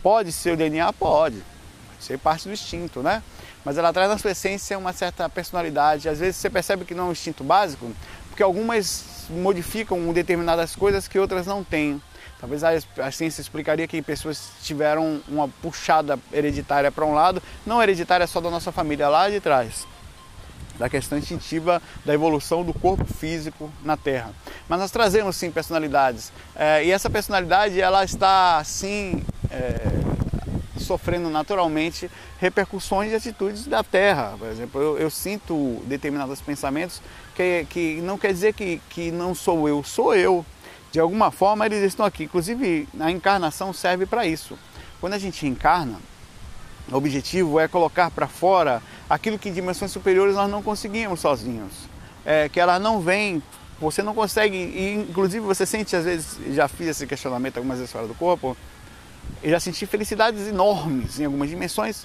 pode 0.03 0.31
ser 0.31 0.53
o 0.53 0.57
DNA, 0.57 0.93
pode, 0.93 1.37
pode 1.37 2.05
ser 2.05 2.19
parte 2.19 2.47
do 2.47 2.53
instinto, 2.53 3.03
né? 3.03 3.23
Mas 3.65 3.79
ela 3.79 3.93
traz 3.93 4.09
na 4.09 4.19
sua 4.19 4.31
essência 4.31 4.79
uma 4.79 4.93
certa 4.93 5.29
personalidade. 5.29 6.09
Às 6.09 6.21
vezes 6.21 6.37
você 6.37 6.49
percebe 6.49 6.85
que 6.85 6.95
não 6.95 7.07
é 7.07 7.09
um 7.09 7.13
instinto 7.13 7.43
básico, 7.43 7.91
porque 8.29 8.43
algumas 8.43 9.27
modificam 9.31 10.13
determinadas 10.13 10.77
coisas 10.77 11.09
que 11.09 11.19
outras 11.19 11.47
não 11.47 11.65
têm. 11.65 12.01
Talvez 12.39 12.63
a, 12.63 13.11
ciência 13.11 13.41
explicaria 13.41 13.89
que 13.89 14.01
pessoas 14.03 14.51
tiveram 14.63 15.23
uma 15.27 15.49
puxada 15.49 16.19
hereditária 16.31 16.93
para 16.93 17.05
um 17.05 17.15
lado, 17.15 17.43
não 17.65 17.83
hereditária 17.83 18.27
só 18.27 18.41
da 18.41 18.51
nossa 18.51 18.71
família, 18.71 19.09
lá 19.09 19.31
de 19.31 19.41
trás, 19.41 19.87
da 20.79 20.89
questão 20.89 21.19
instintiva 21.19 21.81
da 22.05 22.15
evolução 22.15 22.65
do 22.65 22.73
corpo 22.73 23.05
físico 23.05 23.71
na 23.85 23.97
Terra. 23.97 24.33
Mas 24.69 24.79
nós 24.79 24.91
trazemos 24.91 25.37
sim 25.37 25.51
personalidades, 25.51 26.33
é, 26.55 26.85
e 26.85 26.91
essa 26.91 27.11
personalidade 27.11 27.81
ela 27.81 28.05
está 28.05 28.63
sim 28.65 29.23
é, 29.51 29.81
sofrendo 30.79 31.29
naturalmente 31.29 32.11
repercussões 32.39 33.11
de 33.11 33.17
atitudes 33.17 33.67
da 33.67 33.83
Terra. 33.83 34.35
Por 34.39 34.49
exemplo, 34.49 34.81
eu, 34.81 34.99
eu 34.99 35.11
sinto 35.11 35.83
determinados 35.87 36.41
pensamentos 36.41 37.01
que, 37.35 37.67
que 37.69 38.01
não 38.03 38.17
quer 38.17 38.33
dizer 38.33 38.55
que, 38.55 38.81
que 38.89 39.11
não 39.11 39.35
sou 39.35 39.69
eu, 39.69 39.83
sou 39.83 40.15
eu. 40.15 40.45
De 40.93 41.01
alguma 41.01 41.31
forma 41.31 41.67
eles 41.67 41.83
estão 41.83 42.07
aqui. 42.07 42.25
Inclusive, 42.25 42.89
a 43.01 43.11
encarnação 43.11 43.73
serve 43.73 44.07
para 44.07 44.27
isso. 44.27 44.59
Quando 45.01 45.15
a 45.15 45.19
gente 45.19 45.47
encarna, 45.47 45.99
o 46.91 46.97
objetivo 46.97 47.59
é 47.59 47.67
colocar 47.67 48.11
para 48.11 48.29
fora 48.29 48.81
aquilo 49.09 49.39
que 49.39 49.49
em 49.49 49.53
dimensões 49.53 49.91
superiores 49.91 50.35
nós 50.35 50.51
não 50.51 50.63
conseguimos 50.63 51.21
sozinhos. 51.21 51.73
É, 52.25 52.49
que 52.49 52.59
ela 52.59 52.79
não 52.79 53.01
vem, 53.01 53.41
você 53.81 54.03
não 54.03 54.15
consegue, 54.15 54.57
e 54.57 54.95
inclusive 54.95 55.45
você 55.45 55.65
sente 55.65 55.95
às 55.95 56.05
vezes, 56.05 56.39
já 56.55 56.67
fiz 56.67 56.89
esse 56.89 57.07
questionamento 57.07 57.59
algumas 57.59 57.79
vezes 57.79 57.93
fora 57.93 58.07
do 58.07 58.15
corpo, 58.15 58.57
eu 59.43 59.51
já 59.51 59.61
senti 59.61 59.87
felicidades 59.87 60.49
enormes 60.49 61.21
em 61.21 61.25
algumas 61.25 61.49
dimensões 61.49 62.05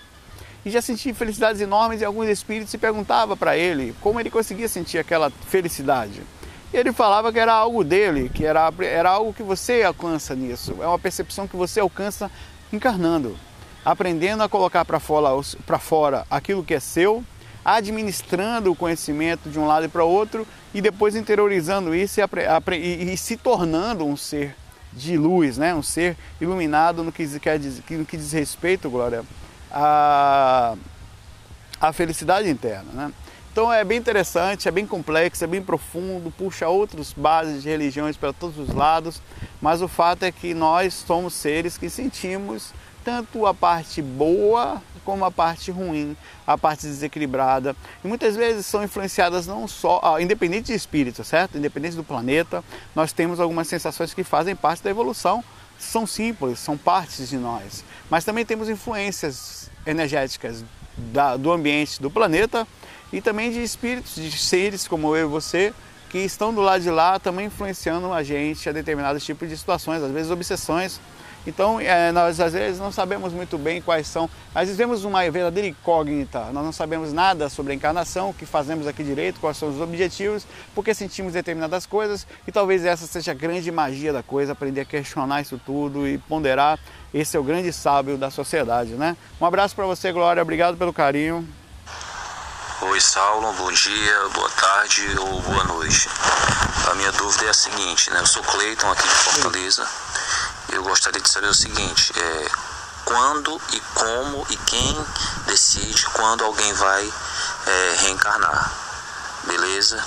e 0.64 0.70
já 0.70 0.82
senti 0.82 1.12
felicidades 1.14 1.60
enormes 1.60 2.02
em 2.02 2.06
alguns 2.06 2.28
espíritos 2.28 2.74
e 2.74 2.78
perguntava 2.78 3.36
para 3.36 3.58
ele 3.58 3.96
como 4.00 4.20
ele 4.20 4.30
conseguia 4.30 4.68
sentir 4.68 5.00
aquela 5.00 5.32
felicidade. 5.48 6.22
E 6.74 6.78
ele 6.78 6.94
falava 6.94 7.34
que 7.34 7.40
era 7.40 7.54
algo 7.54 7.84
dele, 7.84 8.30
que 8.30 8.46
era, 8.46 8.72
era 8.80 9.10
algo 9.10 9.34
que 9.34 9.44
você 9.44 9.84
alcança 9.84 10.36
nisso, 10.36 10.76
é 10.80 10.86
uma 10.86 11.00
percepção 11.00 11.48
que 11.48 11.56
você 11.56 11.80
alcança 11.80 12.30
encarnando, 12.72 13.36
aprendendo 13.84 14.44
a 14.44 14.50
colocar 14.50 14.86
para 14.86 15.00
fora, 15.00 15.30
fora 15.80 16.26
aquilo 16.30 16.64
que 16.64 16.74
é 16.74 16.80
seu, 16.80 17.24
administrando 17.64 18.72
o 18.72 18.76
conhecimento 18.76 19.50
de 19.50 19.60
um 19.60 19.68
lado 19.68 19.86
e 19.86 19.90
para 19.90 20.04
outro 20.04 20.48
e 20.74 20.82
depois 20.82 21.16
interiorizando 21.16 21.94
isso 21.94 22.20
e, 22.20 22.76
e, 22.76 23.14
e 23.14 23.18
se 23.18 23.38
tornando 23.38 24.06
um 24.06 24.18
ser 24.18 24.56
de 24.94 25.18
luz, 25.18 25.58
né? 25.58 25.74
um 25.74 25.84
ser 25.84 26.18
iluminado 26.40 27.04
no 27.04 27.12
que, 27.12 27.26
dizer, 27.26 27.84
no 27.92 28.06
que 28.06 28.18
diz 28.18 28.32
respeito, 28.32 28.90
Glória, 28.90 29.24
à, 29.72 30.76
à 31.80 31.94
felicidade 31.94 32.50
interna. 32.50 32.92
Né? 32.94 33.14
Então 33.52 33.72
é 33.72 33.84
bem 33.84 33.98
interessante, 33.98 34.68
é 34.68 34.72
bem 34.72 34.86
complexo, 34.86 35.44
é 35.44 35.48
bem 35.48 35.62
profundo, 35.62 36.32
puxa 36.32 36.68
outras 36.68 37.14
bases 37.14 37.64
de 37.64 37.70
religiões 37.70 38.18
para 38.18 38.32
todos 38.34 38.58
os 38.58 38.74
lados, 38.74 39.22
mas 39.62 39.82
o 39.82 39.88
fato 39.88 40.24
é 40.24 40.32
que 40.32 40.54
nós 40.54 40.94
somos 40.94 41.34
seres 41.34 41.78
que 41.78 41.90
sentimos 41.90 42.74
tanto 43.04 43.46
a 43.46 43.54
parte 43.54 44.02
boa 44.02 44.82
como 45.04 45.26
a 45.26 45.32
parte 45.32 45.72
ruim, 45.72 46.16
a 46.46 46.58
parte 46.58 46.86
desequilibrada. 46.86 47.76
E 48.04 48.08
muitas 48.08 48.36
vezes 48.36 48.66
são 48.66 48.84
influenciadas 48.84 49.48
não 49.48 49.68
só, 49.68 50.00
ah, 50.04 50.22
independente 50.22 50.68
de 50.68 50.74
espírito, 50.74 51.24
certo? 51.24 51.58
Independente 51.58 51.96
do 51.96 52.04
planeta, 52.04 52.64
nós 52.96 53.12
temos 53.12 53.40
algumas 53.40 53.68
sensações 53.68 54.14
que 54.14 54.24
fazem 54.24 54.56
parte 54.56 54.84
da 54.84 54.90
evolução. 54.90 55.44
São 55.80 56.06
simples, 56.06 56.60
são 56.60 56.78
partes 56.78 57.30
de 57.30 57.38
nós. 57.38 57.84
Mas 58.10 58.24
também 58.24 58.46
temos 58.46 58.70
influências 58.70 59.70
energéticas 59.86 60.64
da, 60.96 61.36
do 61.36 61.52
ambiente 61.52 62.02
do 62.02 62.12
planeta 62.12 62.68
e 63.12 63.20
também 63.20 63.52
de 63.52 63.64
espíritos, 63.64 64.16
de 64.16 64.38
seres 64.38 64.88
como 64.88 65.16
eu 65.16 65.28
e 65.28 65.30
você, 65.30 65.74
que 66.10 66.20
estão 66.20 66.54
do 66.54 66.62
lado 66.62 66.84
de 66.84 66.90
lá 66.90 67.18
também 67.20 67.48
influenciando 67.48 68.12
a 68.14 68.22
gente 68.22 68.70
a 68.70 68.72
determinados 68.72 69.24
tipos 69.24 69.50
de 69.50 69.58
situações, 69.58 70.04
às 70.04 70.12
vezes 70.12 70.30
obsessões 70.30 71.00
então, 71.46 71.80
é, 71.80 72.12
nós 72.12 72.40
às 72.40 72.54
vezes 72.54 72.80
não 72.80 72.92
sabemos 72.92 73.34
muito 73.34 73.58
bem 73.58 73.82
quais 73.82 74.08
são. 74.08 74.30
Às 74.54 74.64
vezes 74.64 74.78
vemos 74.78 75.04
uma 75.04 75.30
verdadeira 75.30 75.68
incógnita. 75.68 76.46
Nós 76.52 76.64
não 76.64 76.72
sabemos 76.72 77.12
nada 77.12 77.50
sobre 77.50 77.74
a 77.74 77.76
encarnação, 77.76 78.30
o 78.30 78.34
que 78.34 78.46
fazemos 78.46 78.86
aqui 78.86 79.04
direito, 79.04 79.40
quais 79.40 79.58
são 79.58 79.70
os 79.70 79.82
objetivos, 79.82 80.46
porque 80.76 80.94
sentimos 80.94 81.34
determinadas 81.34 81.86
coisas 81.86 82.28
e 82.48 82.52
talvez 82.52 82.86
essa 82.86 83.08
seja 83.08 83.32
a 83.32 83.34
grande 83.34 83.72
magia 83.72 84.14
da 84.14 84.22
coisa, 84.22 84.52
aprender 84.52 84.82
a 84.82 84.86
questionar 84.86 85.42
isso 85.42 85.60
tudo 85.66 86.08
e 86.08 86.18
ponderar. 86.20 86.80
Esse 87.14 87.36
é 87.36 87.40
o 87.40 87.44
grande 87.44 87.74
sábio 87.74 88.18
da 88.18 88.30
sociedade, 88.30 88.92
né? 88.92 89.18
Um 89.40 89.46
abraço 89.46 89.76
para 89.76 89.86
você, 89.86 90.12
Glória. 90.12 90.42
Obrigado 90.42 90.78
pelo 90.78 90.94
carinho. 90.94 91.48
Oi, 92.82 93.00
Saulo, 93.00 93.52
bom 93.54 93.72
dia, 93.72 94.30
boa 94.34 94.50
tarde 94.50 95.02
ou 95.20 95.42
boa 95.42 95.64
noite. 95.66 96.08
A 96.90 96.96
minha 96.96 97.12
dúvida 97.12 97.46
é 97.46 97.50
a 97.50 97.54
seguinte, 97.54 98.10
né? 98.12 98.20
Eu 98.20 98.26
sou 98.26 98.42
Cleiton 98.44 98.92
aqui 98.92 99.04
de 99.04 99.10
Fortaleza. 99.10 99.86
Sim 99.86 100.21
eu 100.72 100.84
gostaria 100.84 101.22
de 101.22 101.30
saber 101.30 101.48
o 101.48 101.54
seguinte: 101.54 102.12
é, 102.18 102.48
quando 103.06 103.60
e 103.74 103.80
como 103.94 104.46
e 104.50 104.58
quem 104.58 105.06
decide 105.46 106.06
quando 106.08 106.44
alguém 106.44 106.74
vai 106.74 107.04
é, 107.68 107.96
reencarnar? 108.04 108.72
Beleza? 109.46 110.04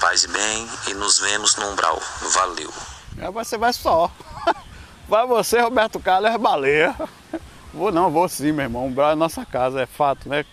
Paz 0.00 0.24
e 0.24 0.28
bem 0.28 0.68
e 0.88 0.94
nos 0.94 1.18
vemos 1.18 1.56
no 1.56 1.70
umbral. 1.70 2.00
Valeu. 2.32 2.72
É, 3.18 3.30
você 3.30 3.56
vai 3.56 3.72
só. 3.72 4.10
Vai 5.08 5.26
você, 5.26 5.60
Roberto 5.60 6.00
Carlos, 6.00 6.30
é 6.30 6.38
baleia. 6.38 6.94
Vou 7.74 7.90
não, 7.90 8.10
vou 8.10 8.28
sim, 8.28 8.52
meu 8.52 8.64
irmão. 8.64 8.86
Umbral 8.86 9.12
é 9.12 9.14
nossa 9.14 9.44
casa, 9.46 9.82
é 9.82 9.86
fato, 9.86 10.28
né? 10.28 10.44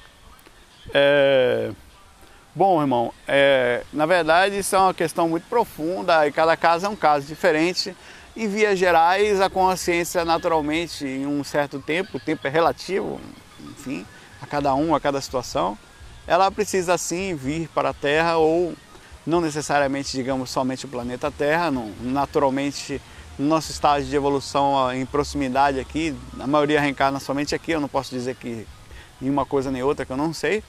É... 0.94 1.72
Bom, 2.56 2.82
irmão, 2.82 3.14
é... 3.28 3.84
na 3.92 4.06
verdade 4.06 4.58
isso 4.58 4.76
é 4.76 4.80
uma 4.80 4.94
questão 4.94 5.28
muito 5.28 5.46
profunda 5.48 6.26
e 6.28 6.32
cada 6.32 6.56
caso 6.58 6.86
é 6.86 6.90
um 6.90 6.96
caso 6.96 7.26
diferente. 7.26 7.96
Em 8.40 8.48
vias 8.48 8.80
gerais, 8.80 9.42
a 9.42 9.50
consciência 9.50 10.24
naturalmente, 10.24 11.06
em 11.06 11.26
um 11.26 11.44
certo 11.44 11.78
tempo, 11.78 12.16
o 12.16 12.20
tempo 12.22 12.48
é 12.48 12.50
relativo, 12.50 13.20
enfim, 13.70 14.06
a 14.42 14.48
cada 14.48 14.74
um, 14.74 14.96
a 14.96 15.00
cada 15.02 15.20
situação, 15.20 15.78
ela 16.26 16.50
precisa 16.50 16.98
sim 16.98 17.36
vir 17.36 17.68
para 17.76 17.90
a 17.90 17.94
Terra 17.94 18.38
ou 18.38 18.74
não 19.28 19.42
necessariamente, 19.42 20.16
digamos, 20.16 20.52
somente 20.52 20.86
o 20.86 20.88
planeta 20.88 21.30
Terra, 21.30 21.70
naturalmente 22.00 23.02
no 23.38 23.46
nosso 23.46 23.74
estágio 23.74 24.10
de 24.10 24.16
evolução 24.16 24.90
em 24.94 25.06
proximidade 25.06 25.78
aqui, 25.78 26.16
a 26.40 26.48
maioria 26.48 26.80
reencarna 26.80 27.20
somente 27.20 27.54
aqui, 27.54 27.74
eu 27.74 27.82
não 27.82 27.90
posso 27.90 28.10
dizer 28.10 28.38
que 28.38 28.66
em 29.22 29.30
uma 29.30 29.46
coisa 29.46 29.70
nem 29.70 29.84
outra 29.84 30.06
que 30.06 30.14
eu 30.14 30.18
não 30.18 30.34
sei, 30.34 30.64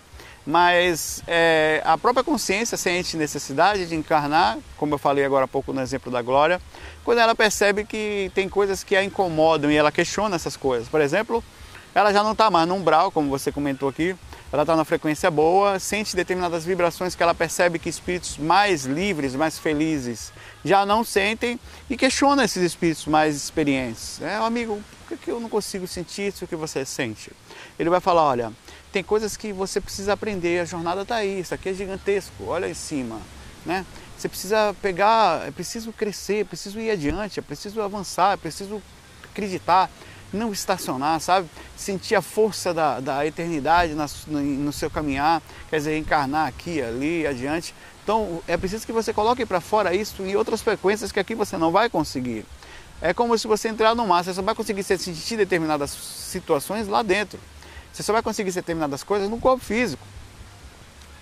mas 0.46 1.22
é, 1.26 1.82
a 1.84 1.96
própria 1.98 2.24
consciência 2.24 2.76
sente 2.76 3.16
necessidade 3.16 3.86
de 3.86 3.94
encarnar, 3.94 4.58
como 4.76 4.94
eu 4.94 4.98
falei 4.98 5.24
agora 5.24 5.44
há 5.44 5.48
pouco 5.48 5.72
no 5.72 5.80
exemplo 5.80 6.10
da 6.10 6.22
Glória, 6.22 6.60
quando 7.04 7.18
ela 7.18 7.34
percebe 7.34 7.84
que 7.84 8.30
tem 8.34 8.48
coisas 8.48 8.82
que 8.82 8.96
a 8.96 9.04
incomodam 9.04 9.70
e 9.70 9.76
ela 9.76 9.92
questiona 9.92 10.36
essas 10.36 10.56
coisas. 10.56 10.88
Por 10.88 11.00
exemplo, 11.00 11.42
ela 11.94 12.12
já 12.12 12.22
não 12.22 12.32
está 12.32 12.50
mais 12.50 12.68
no 12.68 12.74
umbral, 12.74 13.10
como 13.10 13.28
você 13.28 13.50
comentou 13.50 13.88
aqui, 13.88 14.16
ela 14.52 14.62
está 14.62 14.74
na 14.74 14.84
frequência 14.84 15.30
boa, 15.30 15.78
sente 15.78 16.16
determinadas 16.16 16.64
vibrações 16.64 17.14
que 17.14 17.22
ela 17.22 17.34
percebe 17.34 17.78
que 17.78 17.88
espíritos 17.88 18.36
mais 18.36 18.84
livres, 18.84 19.34
mais 19.34 19.58
felizes 19.58 20.32
já 20.64 20.84
não 20.84 21.04
sentem 21.04 21.58
e 21.88 21.96
questiona 21.96 22.44
esses 22.44 22.62
espíritos 22.62 23.06
mais 23.06 23.36
experientes. 23.36 24.20
É, 24.20 24.36
amigo, 24.36 24.82
por 25.08 25.16
que 25.16 25.30
eu 25.30 25.40
não 25.40 25.48
consigo 25.48 25.86
sentir 25.86 26.28
isso 26.28 26.46
que 26.46 26.56
você 26.56 26.84
sente? 26.84 27.32
Ele 27.78 27.90
vai 27.90 28.00
falar, 28.00 28.24
olha, 28.24 28.52
tem 28.92 29.02
coisas 29.02 29.36
que 29.36 29.52
você 29.52 29.80
precisa 29.80 30.12
aprender, 30.12 30.60
a 30.60 30.64
jornada 30.64 31.02
está 31.02 31.16
aí, 31.16 31.40
isso 31.40 31.54
aqui 31.54 31.68
é 31.68 31.74
gigantesco, 31.74 32.44
olha 32.44 32.68
em 32.68 32.74
cima. 32.74 33.20
Né? 33.64 33.84
Você 34.16 34.28
precisa 34.28 34.74
pegar, 34.82 35.46
é 35.46 35.50
preciso 35.50 35.92
crescer, 35.92 36.40
é 36.40 36.44
preciso 36.44 36.78
ir 36.80 36.90
adiante, 36.90 37.38
é 37.38 37.42
preciso 37.42 37.80
avançar, 37.80 38.34
é 38.34 38.36
preciso 38.36 38.82
acreditar, 39.24 39.90
não 40.32 40.52
estacionar, 40.52 41.20
sabe? 41.20 41.48
Sentir 41.76 42.14
a 42.14 42.22
força 42.22 42.72
da, 42.72 43.00
da 43.00 43.26
eternidade 43.26 43.94
no, 43.94 44.40
no 44.40 44.72
seu 44.72 44.90
caminhar, 44.90 45.42
quer 45.68 45.76
dizer, 45.76 45.98
encarnar 45.98 46.48
aqui, 46.48 46.80
ali, 46.80 47.26
adiante. 47.26 47.74
Então 48.02 48.42
é 48.46 48.56
preciso 48.56 48.86
que 48.86 48.92
você 48.92 49.12
coloque 49.12 49.44
para 49.46 49.60
fora 49.60 49.94
isso 49.94 50.22
em 50.22 50.36
outras 50.36 50.62
frequências 50.62 51.12
que 51.12 51.20
aqui 51.20 51.34
você 51.34 51.56
não 51.56 51.70
vai 51.70 51.88
conseguir. 51.88 52.44
É 53.00 53.14
como 53.14 53.36
se 53.38 53.46
você 53.46 53.68
entrar 53.68 53.94
no 53.94 54.06
mar, 54.06 54.22
você 54.22 54.34
só 54.34 54.42
vai 54.42 54.54
conseguir 54.54 54.82
sentir 54.82 55.36
determinadas 55.36 55.90
situações 55.90 56.86
lá 56.86 57.02
dentro. 57.02 57.40
Você 57.92 58.02
só 58.02 58.12
vai 58.12 58.22
conseguir 58.22 58.52
determinadas 58.52 59.02
coisas 59.02 59.28
no 59.28 59.38
corpo 59.38 59.64
físico. 59.64 60.06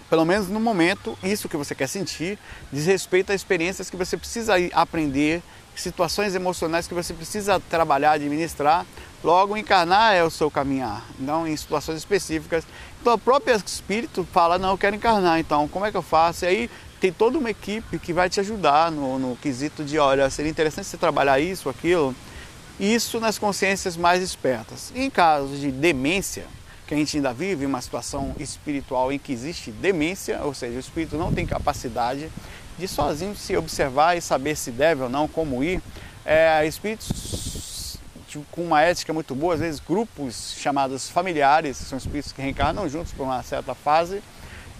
Pelo 0.08 0.24
menos 0.24 0.48
no 0.48 0.58
momento, 0.58 1.18
isso 1.22 1.48
que 1.48 1.56
você 1.56 1.74
quer 1.74 1.86
sentir 1.86 2.38
diz 2.72 2.86
respeito 2.86 3.30
a 3.30 3.34
experiências 3.34 3.90
que 3.90 3.96
você 3.96 4.16
precisa 4.16 4.54
aprender, 4.72 5.42
situações 5.76 6.34
emocionais 6.34 6.88
que 6.88 6.94
você 6.94 7.12
precisa 7.12 7.60
trabalhar, 7.60 8.12
administrar. 8.12 8.86
Logo, 9.22 9.56
encarnar 9.56 10.14
é 10.14 10.24
o 10.24 10.30
seu 10.30 10.50
caminhar, 10.50 11.04
não 11.18 11.46
em 11.46 11.56
situações 11.56 11.98
específicas. 11.98 12.64
Então, 13.00 13.14
o 13.14 13.18
próprio 13.18 13.54
espírito 13.56 14.26
fala: 14.32 14.58
Não, 14.58 14.70
eu 14.70 14.78
quero 14.78 14.96
encarnar, 14.96 15.40
então 15.40 15.68
como 15.68 15.84
é 15.84 15.90
que 15.90 15.96
eu 15.96 16.02
faço? 16.02 16.44
E 16.44 16.48
aí 16.48 16.70
tem 17.00 17.12
toda 17.12 17.38
uma 17.38 17.50
equipe 17.50 17.98
que 17.98 18.12
vai 18.12 18.30
te 18.30 18.40
ajudar 18.40 18.90
no, 18.90 19.18
no 19.18 19.36
quesito 19.36 19.84
de: 19.84 19.98
olha, 19.98 20.30
seria 20.30 20.50
interessante 20.50 20.86
você 20.86 20.96
trabalhar 20.96 21.38
isso, 21.38 21.68
aquilo. 21.68 22.14
Isso 22.78 23.18
nas 23.18 23.38
consciências 23.38 23.96
mais 23.96 24.22
espertas. 24.22 24.92
Em 24.94 25.10
casos 25.10 25.60
de 25.60 25.70
demência, 25.70 26.46
que 26.88 26.94
a 26.94 26.96
gente 26.96 27.18
ainda 27.18 27.34
vive 27.34 27.66
uma 27.66 27.82
situação 27.82 28.34
espiritual 28.38 29.12
em 29.12 29.18
que 29.18 29.30
existe 29.30 29.70
demência, 29.70 30.40
ou 30.42 30.54
seja, 30.54 30.78
o 30.78 30.80
espírito 30.80 31.18
não 31.18 31.30
tem 31.30 31.44
capacidade 31.44 32.30
de 32.78 32.88
sozinho 32.88 33.36
se 33.36 33.54
observar 33.54 34.16
e 34.16 34.22
saber 34.22 34.56
se 34.56 34.70
deve 34.70 35.02
ou 35.02 35.08
não, 35.10 35.28
como 35.28 35.62
ir. 35.62 35.82
É, 36.24 36.66
espíritos 36.66 37.98
tipo, 38.26 38.42
com 38.50 38.62
uma 38.62 38.80
ética 38.80 39.12
muito 39.12 39.34
boa, 39.34 39.52
às 39.52 39.60
vezes 39.60 39.80
grupos 39.80 40.54
chamados 40.56 41.10
familiares, 41.10 41.76
são 41.76 41.98
espíritos 41.98 42.32
que 42.32 42.40
reencarnam 42.40 42.88
juntos 42.88 43.12
por 43.12 43.24
uma 43.24 43.42
certa 43.42 43.74
fase, 43.74 44.22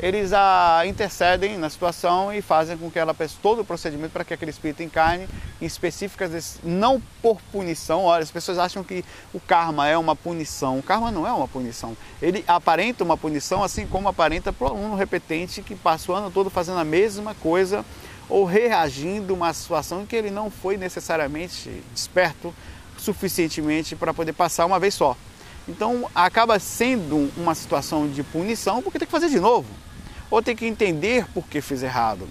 eles 0.01 0.33
a 0.33 0.83
intercedem 0.87 1.59
na 1.59 1.69
situação 1.69 2.33
e 2.33 2.41
fazem 2.41 2.77
com 2.77 2.89
que 2.89 2.99
ela 2.99 3.13
peça 3.13 3.35
todo 3.43 3.63
o 3.63 3.65
procedimento 3.65 4.13
para 4.13 4.25
que 4.25 4.33
aquele 4.33 4.53
espírito 4.53 4.81
encarne 4.81 5.29
em 5.61 5.67
específicas, 5.67 6.61
não 6.63 7.03
por 7.21 7.41
punição. 7.51 8.05
Olha, 8.05 8.23
as 8.23 8.31
pessoas 8.31 8.59
acham 8.59 8.85
que 8.85 9.05
o 9.35 9.41
karma 9.41 9.89
é 9.89 9.99
uma 9.99 10.15
punição. 10.15 10.79
O 10.79 10.83
karma 10.83 11.11
não 11.11 11.27
é 11.27 11.33
uma 11.33 11.49
punição. 11.49 11.97
Ele 12.23 12.45
aparenta 12.47 13.03
uma 13.03 13.17
punição, 13.17 13.65
assim 13.65 13.89
como 13.89 14.09
aparenta 14.09 14.53
para 14.53 14.69
aluno 14.69 14.95
repetente 14.95 15.63
que 15.63 15.75
passa 15.75 16.13
o 16.13 16.15
ano 16.15 16.31
todo 16.31 16.49
fazendo 16.49 16.79
a 16.79 16.85
mesma 16.85 17.35
coisa 17.35 17.85
ou 18.29 18.45
reagindo 18.45 19.33
a 19.33 19.37
uma 19.37 19.53
situação 19.53 20.03
em 20.03 20.07
que 20.07 20.15
ele 20.15 20.31
não 20.31 20.49
foi 20.49 20.77
necessariamente 20.77 21.83
desperto 21.93 22.55
suficientemente 22.97 23.97
para 23.97 24.15
poder 24.15 24.33
passar 24.33 24.65
uma 24.65 24.79
vez 24.79 24.95
só. 24.95 25.17
Então 25.67 26.09
acaba 26.15 26.59
sendo 26.61 27.33
uma 27.37 27.55
situação 27.55 28.09
de 28.09 28.23
punição 28.23 28.81
porque 28.81 28.99
tem 28.99 29.07
que 29.07 29.13
fazer 29.13 29.29
de 29.29 29.41
novo 29.41 29.88
ou 30.31 30.43
tem 30.43 30.55
que 30.55 30.67
entender 30.67 31.27
por 31.33 31.47
que 31.47 31.61
fez 31.61 31.83
errado. 31.83 32.29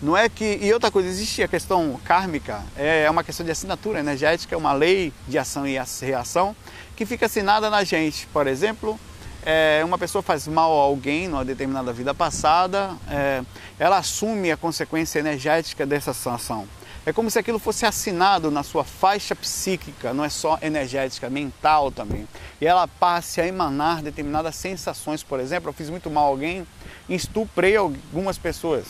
Não 0.00 0.16
é 0.16 0.28
que. 0.28 0.58
E 0.60 0.72
outra 0.72 0.90
coisa, 0.90 1.08
existe 1.08 1.42
a 1.42 1.48
questão 1.48 1.98
kármica, 2.04 2.60
é 2.76 3.08
uma 3.08 3.22
questão 3.22 3.46
de 3.46 3.52
assinatura 3.52 4.00
energética, 4.00 4.58
uma 4.58 4.72
lei 4.72 5.12
de 5.28 5.38
ação 5.38 5.66
e 5.66 5.78
reação 6.00 6.56
que 6.96 7.06
fica 7.06 7.26
assinada 7.26 7.70
na 7.70 7.84
gente. 7.84 8.26
Por 8.32 8.48
exemplo, 8.48 8.98
é, 9.44 9.82
uma 9.84 9.98
pessoa 9.98 10.20
faz 10.20 10.46
mal 10.48 10.72
a 10.72 10.82
alguém 10.82 11.28
numa 11.28 11.44
determinada 11.44 11.92
vida 11.92 12.12
passada, 12.12 12.96
é, 13.08 13.42
ela 13.78 13.98
assume 13.98 14.50
a 14.50 14.56
consequência 14.56 15.20
energética 15.20 15.86
dessa 15.86 16.10
ação. 16.10 16.66
É 17.04 17.12
como 17.12 17.28
se 17.28 17.38
aquilo 17.38 17.58
fosse 17.58 17.84
assinado 17.84 18.48
na 18.48 18.62
sua 18.62 18.84
faixa 18.84 19.34
psíquica, 19.34 20.14
não 20.14 20.24
é 20.24 20.28
só 20.28 20.56
energética, 20.62 21.28
mental 21.28 21.90
também. 21.90 22.28
E 22.60 22.66
ela 22.66 22.86
passe 22.86 23.40
a 23.40 23.46
emanar 23.46 24.02
determinadas 24.02 24.54
sensações. 24.54 25.20
Por 25.20 25.40
exemplo, 25.40 25.68
eu 25.68 25.72
fiz 25.72 25.90
muito 25.90 26.08
mal 26.08 26.26
a 26.26 26.28
alguém, 26.28 26.64
estuprei 27.08 27.76
algumas 27.76 28.38
pessoas. 28.38 28.86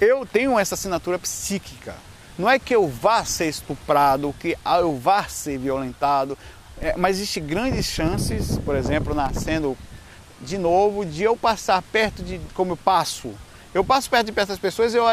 Eu 0.00 0.24
tenho 0.24 0.56
essa 0.56 0.76
assinatura 0.76 1.18
psíquica. 1.18 1.96
Não 2.38 2.48
é 2.48 2.56
que 2.56 2.74
eu 2.74 2.86
vá 2.86 3.24
ser 3.24 3.48
estuprado, 3.48 4.34
que 4.38 4.56
eu 4.64 4.96
vá 4.96 5.24
ser 5.24 5.58
violentado, 5.58 6.38
é, 6.80 6.96
mas 6.96 7.16
existe 7.16 7.40
grandes 7.40 7.86
chances, 7.86 8.58
por 8.58 8.76
exemplo, 8.76 9.12
nascendo 9.12 9.76
de 10.40 10.56
novo, 10.56 11.04
de 11.04 11.22
eu 11.24 11.36
passar 11.36 11.82
perto 11.82 12.22
de 12.22 12.40
como 12.54 12.72
eu 12.72 12.76
passo 12.76 13.34
Eu 13.72 13.84
passo 13.84 14.10
perto 14.10 14.26
de 14.26 14.32
perto 14.32 14.48
das 14.48 14.58
pessoas, 14.58 14.92
eu, 14.94 15.04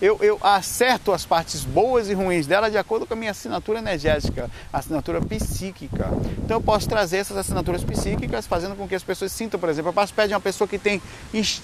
eu, 0.00 0.18
eu 0.22 0.38
acerto 0.42 1.12
as 1.12 1.26
partes 1.26 1.64
boas 1.64 2.08
e 2.08 2.14
ruins 2.14 2.46
dela 2.46 2.70
de 2.70 2.78
acordo 2.78 3.06
com 3.06 3.12
a 3.12 3.16
minha 3.16 3.30
assinatura 3.30 3.78
energética, 3.78 4.50
assinatura 4.72 5.20
psíquica. 5.20 6.08
Então 6.38 6.56
eu 6.56 6.62
posso 6.62 6.88
trazer 6.88 7.18
essas 7.18 7.36
assinaturas 7.36 7.84
psíquicas, 7.84 8.46
fazendo 8.46 8.74
com 8.74 8.88
que 8.88 8.94
as 8.94 9.02
pessoas 9.02 9.32
sintam, 9.32 9.60
por 9.60 9.68
exemplo, 9.68 9.90
eu 9.90 9.92
passo 9.92 10.14
perto 10.14 10.28
de 10.28 10.34
uma 10.34 10.40
pessoa 10.40 10.66
que 10.66 10.78
tem. 10.78 11.02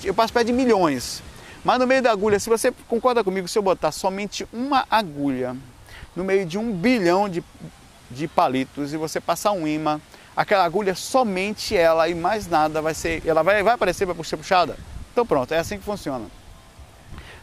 Eu 0.05 0.13
passo 0.13 0.31
perto 0.31 0.49
de 0.49 0.53
milhões. 0.53 1.23
Mas 1.65 1.79
no 1.79 1.87
meio 1.87 2.03
da 2.03 2.11
agulha, 2.11 2.39
se 2.39 2.51
você 2.51 2.71
concorda 2.87 3.25
comigo, 3.25 3.49
se 3.49 3.59
eu 3.59 3.63
botar 3.63 3.91
somente 3.91 4.47
uma 4.53 4.85
agulha 4.91 5.57
no 6.15 6.23
meio 6.23 6.45
de 6.45 6.59
um 6.59 6.71
bilhão 6.71 7.31
de, 7.31 7.43
de 8.11 8.29
palitos 8.29 8.93
e 8.93 8.99
você 8.99 9.23
passar 9.23 9.53
um 9.53 9.67
imã, 9.67 9.99
aquela 10.37 10.65
agulha 10.65 10.95
somente 10.95 11.75
ela 11.75 12.11
e 12.11 12.15
mais 12.15 12.47
nada 12.47 12.83
vai 12.83 12.93
ser. 12.93 13.23
Ela 13.25 13.43
vai, 13.43 13.63
vai 13.63 13.73
aparecer 13.73 14.07
para 14.07 14.23
ser 14.23 14.37
puxada? 14.37 14.77
Então 15.13 15.25
pronto, 15.25 15.55
é 15.55 15.59
assim 15.59 15.79
que 15.79 15.85
funciona. 15.85 16.27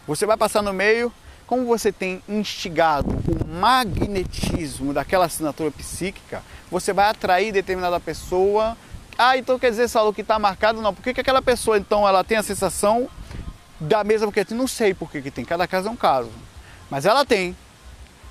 Você 0.09 0.25
vai 0.25 0.35
passar 0.35 0.63
no 0.63 0.73
meio, 0.73 1.13
como 1.45 1.67
você 1.67 1.91
tem 1.91 2.19
instigado 2.27 3.11
o 3.27 3.47
magnetismo 3.47 4.91
daquela 4.91 5.25
assinatura 5.25 5.69
psíquica, 5.69 6.41
você 6.71 6.91
vai 6.91 7.11
atrair 7.11 7.51
determinada 7.51 7.99
pessoa. 7.99 8.75
Ah, 9.15 9.37
então 9.37 9.59
quer 9.59 9.69
dizer, 9.69 9.87
Saulo, 9.87 10.11
que 10.11 10.21
está 10.21 10.39
marcado? 10.39 10.81
Não. 10.81 10.95
Por 10.95 11.03
que, 11.03 11.13
que 11.13 11.21
aquela 11.21 11.43
pessoa, 11.43 11.77
então, 11.77 12.07
ela 12.07 12.23
tem 12.23 12.39
a 12.39 12.41
sensação 12.41 13.07
da 13.79 14.03
mesma 14.03 14.31
que 14.31 14.51
não 14.51 14.65
sei 14.65 14.95
por 14.95 15.11
que, 15.11 15.21
que 15.21 15.29
tem. 15.29 15.45
Cada 15.45 15.67
caso 15.67 15.89
é 15.89 15.91
um 15.91 15.95
caso. 15.95 16.31
Mas 16.89 17.05
ela 17.05 17.23
tem. 17.23 17.55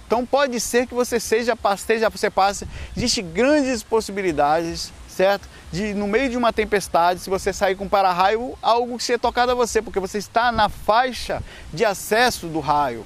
Então 0.04 0.26
pode 0.26 0.58
ser 0.58 0.85
que 0.85 0.94
você 0.94 1.20
seja, 1.20 1.56
esteja, 1.76 2.11
você 2.11 2.28
passe. 2.28 2.66
Existem 2.97 3.25
grandes 3.30 3.85
possibilidades 3.85 4.92
certo? 5.19 5.49
De 5.73 5.95
no 5.95 6.07
meio 6.07 6.31
de 6.31 6.37
uma 6.37 6.53
tempestade, 6.53 7.19
se 7.19 7.29
você 7.29 7.53
sair 7.53 7.75
com 7.75 7.89
para-raio, 7.89 8.57
algo 8.63 9.01
ser 9.01 9.19
tocado 9.19 9.51
a 9.51 9.55
você, 9.55 9.83
porque 9.83 9.99
você 9.99 10.17
está 10.17 10.53
na 10.53 10.69
faixa 10.69 11.43
de 11.73 11.85
acesso 11.85 12.47
do 12.47 12.61
raio. 12.61 13.05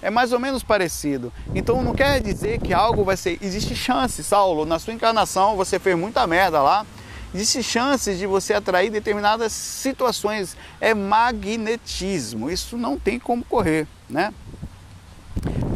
É 0.00 0.08
mais 0.08 0.32
ou 0.32 0.38
menos 0.38 0.62
parecido. 0.62 1.32
Então 1.52 1.82
não 1.82 1.92
quer 1.92 2.20
dizer 2.20 2.60
que 2.60 2.72
algo 2.72 3.02
vai 3.02 3.16
ser. 3.16 3.38
Existe 3.42 3.74
chance, 3.74 4.22
Saulo, 4.22 4.64
na 4.64 4.78
sua 4.78 4.94
encarnação 4.94 5.56
você 5.56 5.80
fez 5.80 5.98
muita 5.98 6.24
merda 6.28 6.62
lá. 6.62 6.86
Existe 7.34 7.62
chances 7.64 8.16
de 8.18 8.26
você 8.26 8.54
atrair 8.54 8.90
determinadas 8.90 9.52
situações. 9.52 10.56
É 10.80 10.94
magnetismo. 10.94 12.48
Isso 12.48 12.76
não 12.76 12.96
tem 12.96 13.18
como 13.18 13.44
correr, 13.44 13.88
né? 14.08 14.32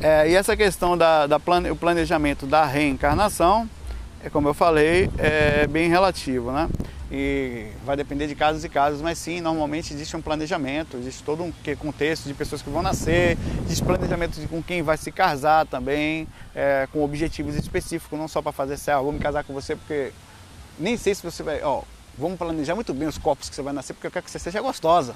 É, 0.00 0.30
e 0.30 0.34
essa 0.34 0.56
questão 0.56 0.96
da, 0.96 1.26
da 1.26 1.40
plane, 1.40 1.74
planejamento 1.74 2.46
da 2.46 2.64
reencarnação, 2.64 3.68
como 4.30 4.48
eu 4.48 4.54
falei, 4.54 5.10
é 5.18 5.66
bem 5.66 5.88
relativo, 5.88 6.52
né? 6.52 6.68
E 7.10 7.66
vai 7.84 7.96
depender 7.96 8.26
de 8.26 8.34
casos 8.34 8.64
e 8.64 8.68
casos, 8.68 9.02
mas 9.02 9.18
sim, 9.18 9.40
normalmente 9.40 9.92
existe 9.92 10.16
um 10.16 10.22
planejamento, 10.22 10.96
existe 10.96 11.22
todo 11.22 11.42
um 11.42 11.52
contexto 11.76 12.26
de 12.26 12.32
pessoas 12.32 12.62
que 12.62 12.70
vão 12.70 12.82
nascer, 12.82 13.36
existe 13.66 13.84
planejamento 13.84 14.40
de 14.40 14.48
com 14.48 14.62
quem 14.62 14.82
vai 14.82 14.96
se 14.96 15.12
casar 15.12 15.66
também, 15.66 16.26
é, 16.54 16.88
com 16.90 17.04
objetivos 17.04 17.54
específicos, 17.54 18.18
não 18.18 18.28
só 18.28 18.40
para 18.40 18.52
fazer 18.52 18.78
certo, 18.78 19.02
vou 19.02 19.12
me 19.12 19.18
casar 19.18 19.44
com 19.44 19.52
você 19.52 19.76
porque 19.76 20.12
nem 20.78 20.96
sei 20.96 21.14
se 21.14 21.22
você 21.22 21.42
vai, 21.42 21.62
ó, 21.62 21.82
vamos 22.16 22.38
planejar 22.38 22.74
muito 22.74 22.94
bem 22.94 23.06
os 23.06 23.18
corpos 23.18 23.50
que 23.50 23.54
você 23.54 23.62
vai 23.62 23.74
nascer 23.74 23.92
porque 23.92 24.06
eu 24.06 24.10
quero 24.10 24.24
que 24.24 24.30
você 24.30 24.38
seja 24.38 24.60
gostosa. 24.60 25.14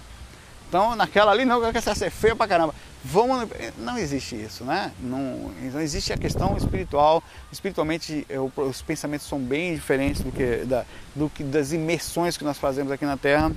Então, 0.69 0.97
naquela 0.97 1.33
ali, 1.33 1.45
não, 1.45 1.61
que 1.73 1.81
você 1.81 1.95
seja 1.95 2.11
feia 2.11 2.35
pra 2.35 2.49
caramba. 2.49 2.75
Vamos, 3.05 3.49
não 3.79 3.97
existe 3.97 4.35
isso, 4.35 4.65
né? 4.65 4.91
Não, 5.01 5.53
não 5.73 5.81
existe 5.81 6.13
a 6.13 6.19
questão 6.19 6.57
espiritual. 6.57 7.23
Espiritualmente, 7.53 8.27
eu, 8.29 8.51
os 8.57 8.83
pensamentos 8.83 9.29
são 9.29 9.39
bem 9.39 9.75
diferentes 9.75 10.23
do 10.23 10.33
que, 10.33 10.65
da, 10.65 10.85
do 11.15 11.31
que 11.31 11.45
das 11.45 11.73
imersões 11.73 12.37
que 12.37 12.43
nós 12.43 12.59
fazemos 12.59 12.91
aqui 12.91 13.05
na 13.05 13.17
Terra. 13.17 13.53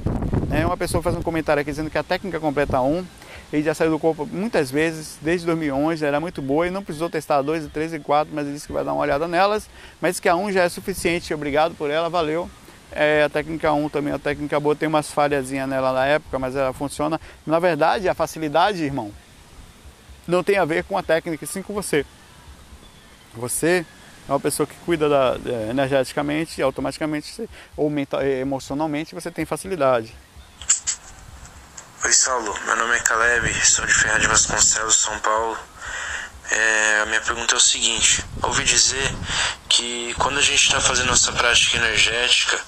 É, 0.51 0.63
uma 0.65 0.77
pessoa 0.77 1.01
faz 1.01 1.15
um 1.15 1.21
comentário 1.23 1.61
aqui 1.61 1.71
dizendo 1.71 1.89
que 1.89 1.97
a 1.97 2.03
técnica 2.03 2.39
completa 2.39 2.79
1, 2.79 3.03
ele 3.51 3.63
já 3.63 3.73
saiu 3.73 3.89
do 3.89 3.97
corpo 3.97 4.27
muitas 4.31 4.69
vezes, 4.69 5.17
desde 5.19 5.47
2011, 5.47 6.05
era 6.05 6.19
muito 6.19 6.43
boa 6.43 6.67
e 6.67 6.69
não 6.69 6.83
precisou 6.83 7.09
testar 7.09 7.37
a 7.37 7.41
2, 7.41 7.67
3 7.73 7.95
e 7.95 7.99
4, 7.99 8.31
mas 8.33 8.45
ele 8.45 8.53
disse 8.53 8.67
que 8.67 8.73
vai 8.73 8.83
dar 8.83 8.93
uma 8.93 9.01
olhada 9.01 9.27
nelas. 9.27 9.67
Mas 9.99 10.19
que 10.19 10.29
a 10.29 10.35
1 10.35 10.51
já 10.51 10.63
é 10.63 10.69
suficiente, 10.69 11.33
obrigado 11.33 11.73
por 11.73 11.89
ela, 11.89 12.07
valeu. 12.07 12.47
É, 12.91 13.23
a 13.23 13.29
técnica 13.29 13.71
1 13.71 13.89
também, 13.89 14.13
a 14.13 14.19
técnica 14.19 14.59
boa, 14.59 14.75
tem 14.75 14.87
umas 14.87 15.11
falhazinhas 15.11 15.69
nela 15.69 15.93
na 15.93 16.05
época, 16.05 16.39
mas 16.39 16.55
ela 16.55 16.73
funciona. 16.73 17.19
Na 17.45 17.59
verdade, 17.59 18.09
a 18.09 18.13
facilidade, 18.13 18.83
irmão, 18.83 19.13
não 20.27 20.43
tem 20.43 20.57
a 20.57 20.65
ver 20.65 20.83
com 20.83 20.97
a 20.97 21.03
técnica, 21.03 21.45
sim 21.45 21.61
com 21.61 21.73
você. 21.73 22.05
Você 23.35 23.85
é 24.27 24.31
uma 24.31 24.39
pessoa 24.39 24.65
que 24.65 24.75
cuida 24.85 25.07
da, 25.07 25.37
é, 25.45 25.69
energeticamente, 25.69 26.61
automaticamente 26.61 27.49
ou 27.75 27.89
mental, 27.89 28.21
é, 28.21 28.39
emocionalmente 28.39 29.15
você 29.15 29.31
tem 29.31 29.45
facilidade. 29.45 30.15
Oi 32.05 32.13
Saulo, 32.13 32.55
meu 32.65 32.75
nome 32.75 32.95
é 32.95 32.99
Caleb, 32.99 33.53
sou 33.65 33.85
de 33.85 33.93
Ferraz 33.93 34.21
de 34.21 34.27
Vasconcelos, 34.27 34.95
São 34.95 35.19
Paulo. 35.19 35.57
É, 36.51 36.99
a 37.01 37.05
minha 37.05 37.21
pergunta 37.21 37.55
é 37.55 37.57
o 37.57 37.61
seguinte: 37.61 38.23
ouvi 38.41 38.63
dizer 38.63 39.11
que 39.67 40.13
quando 40.17 40.39
a 40.39 40.41
gente 40.41 40.63
está 40.63 40.81
fazendo 40.81 41.07
nossa 41.07 41.31
prática 41.31 41.77
energética, 41.77 42.59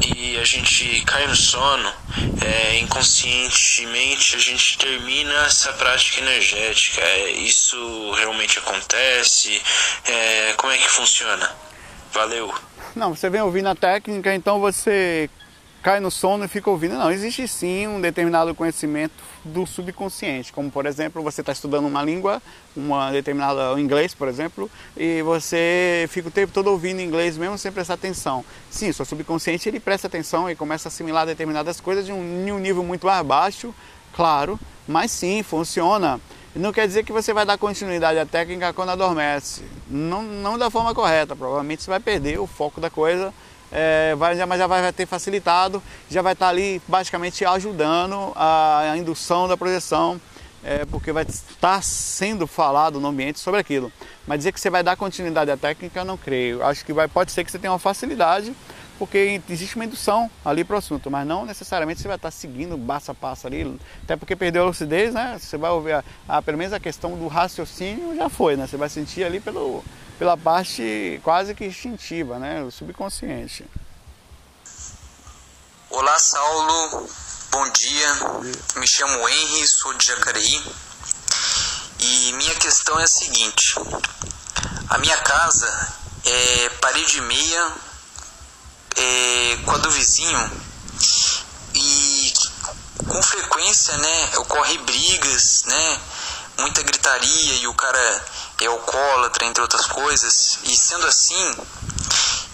e 0.00 0.36
a 0.38 0.44
gente 0.44 1.02
cai 1.04 1.26
no 1.26 1.36
sono, 1.36 1.92
é, 2.40 2.78
inconscientemente 2.78 4.34
a 4.34 4.38
gente 4.38 4.78
termina 4.78 5.32
essa 5.46 5.72
prática 5.74 6.20
energética. 6.20 7.00
É, 7.00 7.30
isso 7.30 8.10
realmente 8.12 8.58
acontece? 8.58 9.62
É, 10.04 10.54
como 10.56 10.72
é 10.72 10.78
que 10.78 10.88
funciona? 10.88 11.50
Valeu. 12.12 12.52
Não, 12.96 13.14
você 13.14 13.30
vem 13.30 13.40
ouvindo 13.40 13.68
a 13.68 13.74
técnica, 13.74 14.34
então 14.34 14.60
você 14.60 15.30
cai 15.82 16.00
no 16.00 16.10
sono 16.10 16.44
e 16.44 16.48
fica 16.48 16.70
ouvindo. 16.70 16.94
Não, 16.94 17.10
existe 17.10 17.46
sim 17.46 17.86
um 17.86 18.00
determinado 18.00 18.54
conhecimento 18.54 19.14
do 19.44 19.66
subconsciente, 19.66 20.52
como 20.52 20.70
por 20.70 20.86
exemplo, 20.86 21.22
você 21.22 21.40
está 21.40 21.52
estudando 21.52 21.86
uma 21.86 22.02
língua, 22.02 22.40
uma 22.76 23.10
determinada 23.10 23.78
inglês, 23.80 24.14
por 24.14 24.28
exemplo, 24.28 24.70
e 24.96 25.22
você 25.22 26.06
fica 26.08 26.28
o 26.28 26.30
tempo 26.30 26.52
todo 26.52 26.68
ouvindo 26.68 27.00
inglês 27.00 27.36
mesmo 27.36 27.58
sem 27.58 27.72
prestar 27.72 27.94
atenção. 27.94 28.44
Sim, 28.70 28.92
seu 28.92 29.04
subconsciente 29.04 29.68
ele 29.68 29.80
presta 29.80 30.06
atenção 30.06 30.48
e 30.48 30.54
começa 30.54 30.88
a 30.88 30.90
assimilar 30.90 31.26
determinadas 31.26 31.80
coisas 31.80 32.06
de 32.06 32.12
um, 32.12 32.44
de 32.44 32.52
um 32.52 32.58
nível 32.58 32.82
muito 32.82 33.06
mais 33.06 33.26
baixo, 33.26 33.74
claro, 34.14 34.58
mas 34.86 35.10
sim, 35.10 35.42
funciona. 35.42 36.20
Não 36.54 36.72
quer 36.72 36.86
dizer 36.86 37.02
que 37.02 37.12
você 37.12 37.32
vai 37.32 37.46
dar 37.46 37.56
continuidade 37.56 38.18
à 38.18 38.26
técnica 38.26 38.74
quando 38.74 38.90
adormece. 38.90 39.62
Não, 39.88 40.22
não 40.22 40.58
da 40.58 40.68
forma 40.70 40.94
correta, 40.94 41.34
provavelmente 41.34 41.82
você 41.82 41.90
vai 41.90 42.00
perder 42.00 42.38
o 42.38 42.46
foco 42.46 42.80
da 42.80 42.90
coisa 42.90 43.32
é, 43.72 44.14
vai, 44.16 44.34
mas 44.44 44.58
já 44.58 44.66
vai 44.66 44.92
ter 44.92 45.06
facilitado, 45.06 45.82
já 46.10 46.20
vai 46.20 46.34
estar 46.34 46.48
ali 46.48 46.80
basicamente 46.86 47.44
ajudando 47.44 48.32
a, 48.36 48.90
a 48.92 48.98
indução 48.98 49.48
da 49.48 49.56
projeção, 49.56 50.20
é, 50.62 50.84
porque 50.84 51.10
vai 51.10 51.24
estar 51.24 51.82
sendo 51.82 52.46
falado 52.46 53.00
no 53.00 53.08
ambiente 53.08 53.40
sobre 53.40 53.58
aquilo. 53.58 53.90
Mas 54.26 54.38
dizer 54.38 54.52
que 54.52 54.60
você 54.60 54.70
vai 54.70 54.82
dar 54.82 54.96
continuidade 54.96 55.50
à 55.50 55.56
técnica, 55.56 56.00
eu 56.00 56.04
não 56.04 56.16
creio. 56.16 56.62
Acho 56.62 56.84
que 56.84 56.92
vai, 56.92 57.08
pode 57.08 57.32
ser 57.32 57.44
que 57.44 57.50
você 57.50 57.58
tenha 57.58 57.72
uma 57.72 57.78
facilidade, 57.78 58.54
porque 58.98 59.40
existe 59.48 59.74
uma 59.74 59.84
indução 59.84 60.30
ali 60.44 60.62
para 60.62 60.74
o 60.74 60.78
assunto, 60.78 61.10
mas 61.10 61.26
não 61.26 61.44
necessariamente 61.44 62.00
você 62.00 62.06
vai 62.06 62.16
estar 62.16 62.30
seguindo 62.30 62.78
passo 62.78 63.10
a 63.10 63.14
passo 63.14 63.46
ali, 63.46 63.76
até 64.04 64.16
porque 64.16 64.36
perdeu 64.36 64.62
a 64.62 64.66
lucidez, 64.66 65.14
né? 65.14 65.36
Você 65.40 65.56
vai 65.56 65.70
ouvir, 65.70 65.94
a, 65.94 66.04
a, 66.28 66.42
pelo 66.42 66.58
menos 66.58 66.72
a 66.72 66.78
questão 66.78 67.16
do 67.18 67.26
raciocínio 67.26 68.14
já 68.14 68.28
foi, 68.28 68.54
né? 68.54 68.66
Você 68.66 68.76
vai 68.76 68.88
sentir 68.88 69.24
ali 69.24 69.40
pelo, 69.40 69.82
pela 70.22 70.36
parte 70.36 71.20
quase 71.24 71.52
que 71.52 71.64
instintiva, 71.64 72.38
né? 72.38 72.62
O 72.62 72.70
subconsciente. 72.70 73.68
Olá, 75.90 76.16
Saulo. 76.16 77.10
Bom 77.50 77.68
dia. 77.70 78.08
Me 78.76 78.86
chamo 78.86 79.28
Henry, 79.28 79.66
sou 79.66 79.92
de 79.94 80.06
Jacareí. 80.06 80.62
E 81.98 82.32
minha 82.34 82.54
questão 82.54 83.00
é 83.00 83.02
a 83.02 83.08
seguinte: 83.08 83.74
a 84.90 84.98
minha 84.98 85.16
casa 85.16 85.92
é 86.24 86.68
parede 86.80 87.20
meia 87.22 87.72
é, 88.94 89.58
com 89.64 89.72
a 89.72 89.78
do 89.78 89.90
vizinho 89.90 90.52
e 91.74 92.32
com 93.08 93.20
frequência, 93.24 93.98
né, 93.98 94.30
ocorre 94.36 94.78
brigas, 94.78 95.64
né, 95.66 96.00
muita 96.58 96.80
gritaria 96.84 97.54
e 97.54 97.66
o 97.66 97.74
cara 97.74 98.24
é 98.64 98.68
alcoólatra, 98.68 99.46
entre 99.46 99.62
outras 99.62 99.86
coisas. 99.86 100.58
E 100.64 100.76
sendo 100.76 101.06
assim, 101.06 101.50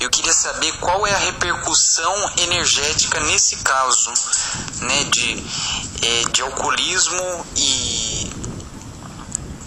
eu 0.01 0.11
queria 0.11 0.33
saber 0.33 0.73
qual 0.79 1.07
é 1.07 1.13
a 1.13 1.19
repercussão 1.19 2.33
energética 2.39 3.21
nesse 3.21 3.57
caso, 3.57 4.13
né, 4.81 5.05
de, 5.05 5.45
é, 6.03 6.31
de 6.31 6.43
alcoolismo 6.43 7.47
e 7.57 8.33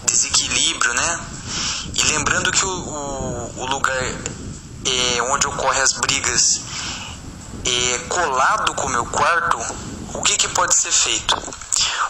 desequilíbrio, 0.04 0.94
né? 0.94 1.20
E 1.94 2.02
lembrando 2.04 2.50
que 2.50 2.64
o, 2.64 2.70
o, 2.70 3.60
o 3.62 3.66
lugar 3.66 4.02
é, 4.84 5.22
onde 5.22 5.46
ocorrem 5.46 5.82
as 5.82 5.92
brigas 5.92 6.60
é 7.64 7.98
colado 8.08 8.74
com 8.74 8.86
o 8.86 8.90
meu 8.90 9.06
quarto, 9.06 9.58
o 10.14 10.22
que, 10.22 10.36
que 10.36 10.48
pode 10.48 10.74
ser 10.74 10.92
feito? 10.92 11.36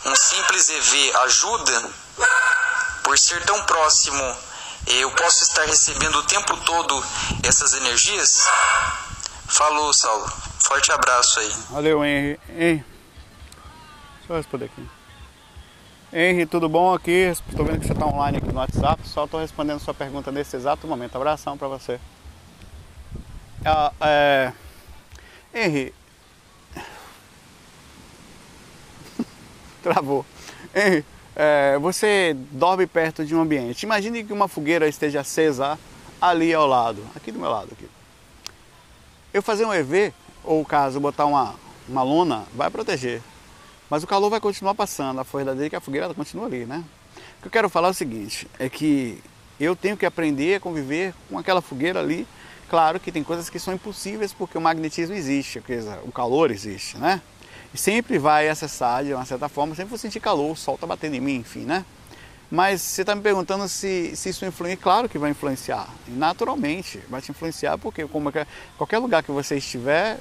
Um 0.07 0.15
simples 0.15 0.69
EV 0.71 1.17
ajuda? 1.25 1.91
Por 3.03 3.19
ser 3.19 3.45
tão 3.45 3.63
próximo, 3.65 4.37
eu 4.87 5.11
posso 5.13 5.45
estar 5.45 5.65
recebendo 5.65 6.17
o 6.17 6.23
tempo 6.25 6.57
todo 6.65 7.05
essas 7.43 7.75
energias? 7.75 8.49
Falou, 9.47 9.93
Saulo. 9.93 10.27
Forte 10.61 10.91
abraço 10.93 11.41
aí. 11.41 11.53
Valeu, 11.71 12.05
Henry. 12.05 12.39
Deixa 12.49 12.85
eu 14.29 14.37
responder 14.37 14.67
aqui. 14.67 14.89
Henry, 16.13 16.47
tudo 16.47 16.69
bom 16.69 16.93
aqui? 16.93 17.11
Estou 17.11 17.65
vendo 17.65 17.81
que 17.81 17.87
você 17.87 17.93
está 17.93 18.07
online 18.07 18.39
aqui 18.39 18.49
no 18.49 18.59
WhatsApp. 18.59 19.07
Só 19.09 19.25
estou 19.25 19.41
respondendo 19.41 19.81
sua 19.81 19.95
pergunta 19.95 20.31
nesse 20.31 20.57
exato 20.57 20.87
momento. 20.87 21.17
Abração 21.17 21.57
para 21.57 21.69
você. 21.69 21.99
Ah, 23.65 23.93
é... 24.01 24.53
Henry. 25.55 25.95
Travou. 29.83 30.27
Henry, 30.75 31.05
é, 31.35 31.79
você 31.79 32.37
dorme 32.51 32.87
perto 32.87 33.25
de 33.25 33.35
um 33.35 33.41
ambiente. 33.41 33.85
Imagine 33.85 34.25
que 34.25 34.33
uma 34.33 34.49
fogueira 34.49 34.89
esteja 34.89 35.21
acesa 35.21 35.79
ali 36.21 36.53
ao 36.53 36.67
lado, 36.67 37.03
aqui 37.15 37.33
do 37.33 37.39
meu 37.39 37.51
lado. 37.51 37.71
Aqui. 37.73 37.89
Eu 39.33 39.43
fazer 39.43 39.65
um 39.65 39.73
EV, 39.73 40.13
ou 40.45 40.65
caso 40.65 41.01
botar 41.01 41.27
uma, 41.27 41.55
uma 41.89 42.03
lona, 42.03 42.45
vai 42.55 42.71
proteger. 42.71 43.23
Mas 43.89 44.03
o 44.03 44.07
calor 44.07 44.31
vai 44.31 44.41
continuar 44.41 44.75
passando, 44.75 45.21
a 45.21 45.25
força 45.25 45.55
dele 45.55 45.71
que 45.71 45.77
a 45.77 45.81
fogueira 45.81 46.13
continua 46.15 46.47
ali, 46.47 46.65
né? 46.65 46.85
O 47.39 47.43
que 47.43 47.49
eu 47.49 47.53
quero 47.53 47.69
falar 47.69 47.89
é 47.89 47.91
o 47.91 47.95
seguinte, 47.95 48.47
é 48.59 48.69
que 48.69 49.19
eu 49.59 49.75
tenho 49.77 49.97
que 49.97 50.07
aprender 50.07 50.57
a 50.57 50.61
conviver 50.61 51.15
com 51.29 51.39
aquela 51.39 51.61
fogueira 51.61 52.01
ali. 52.01 52.27
Claro 52.69 52.99
que 52.99 53.13
tem 53.13 53.23
coisas 53.23 53.51
que 53.51 53.59
são 53.59 53.75
impossíveis 53.75 54.33
porque 54.33 54.57
o 54.57 54.61
magnetismo 54.61 55.15
existe, 55.15 55.63
o 56.05 56.13
calor 56.13 56.51
existe, 56.51 56.97
né? 56.97 57.21
Sempre 57.75 58.19
vai 58.19 58.49
acessar 58.49 59.05
de 59.05 59.15
uma 59.15 59.25
certa 59.25 59.49
forma, 59.49 59.75
sempre 59.75 59.91
vou 59.91 59.99
sentir 59.99 60.21
calor, 60.21 60.53
o 60.53 60.57
sol 60.57 60.75
está 60.75 60.87
batendo 60.87 61.15
em 61.15 61.21
mim, 61.21 61.37
enfim, 61.37 61.61
né? 61.61 61.85
Mas 62.51 62.83
você 62.83 63.01
está 63.01 63.15
me 63.15 63.23
perguntando 63.23 63.67
se, 63.67 64.15
se 64.15 64.29
isso 64.29 64.45
influencia. 64.45 64.77
Claro 64.77 65.09
que 65.09 65.17
vai 65.17 65.31
influenciar, 65.31 65.89
naturalmente 66.07 67.01
vai 67.09 67.23
te 67.23 67.31
influenciar, 67.31 67.79
porque 67.79 68.07
como 68.07 68.29
é, 68.29 68.47
qualquer 68.77 68.99
lugar 68.99 69.23
que 69.23 69.31
você 69.31 69.57
estiver, 69.57 70.19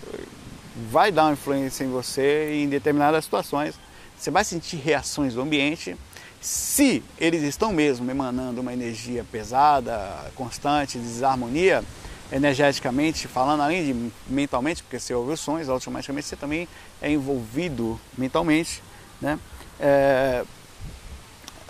vai 0.90 1.12
dar 1.12 1.26
uma 1.26 1.34
influência 1.34 1.84
em 1.84 1.90
você 1.90 2.54
em 2.54 2.70
determinadas 2.70 3.26
situações. 3.26 3.76
Você 4.18 4.32
vai 4.32 4.46
sentir 4.46 4.78
reações 4.78 5.34
do 5.34 5.42
ambiente. 5.42 5.98
Se 6.40 7.04
eles 7.20 7.44
estão 7.44 7.74
mesmo 7.74 8.10
emanando 8.10 8.62
uma 8.62 8.72
energia 8.72 9.26
pesada, 9.30 10.32
constante, 10.36 10.98
de 10.98 11.04
desarmonia, 11.04 11.84
energeticamente 12.32 13.28
falando, 13.28 13.62
além 13.62 13.86
de 13.86 14.12
mentalmente, 14.28 14.82
porque 14.82 15.00
você 15.00 15.14
ouve 15.14 15.34
os 15.34 15.40
sons, 15.40 15.68
automaticamente 15.68 16.28
você 16.28 16.36
também 16.36 16.68
é 17.02 17.12
envolvido 17.12 18.00
mentalmente. 18.18 18.82
Né? 19.20 19.38
É, 19.80 20.44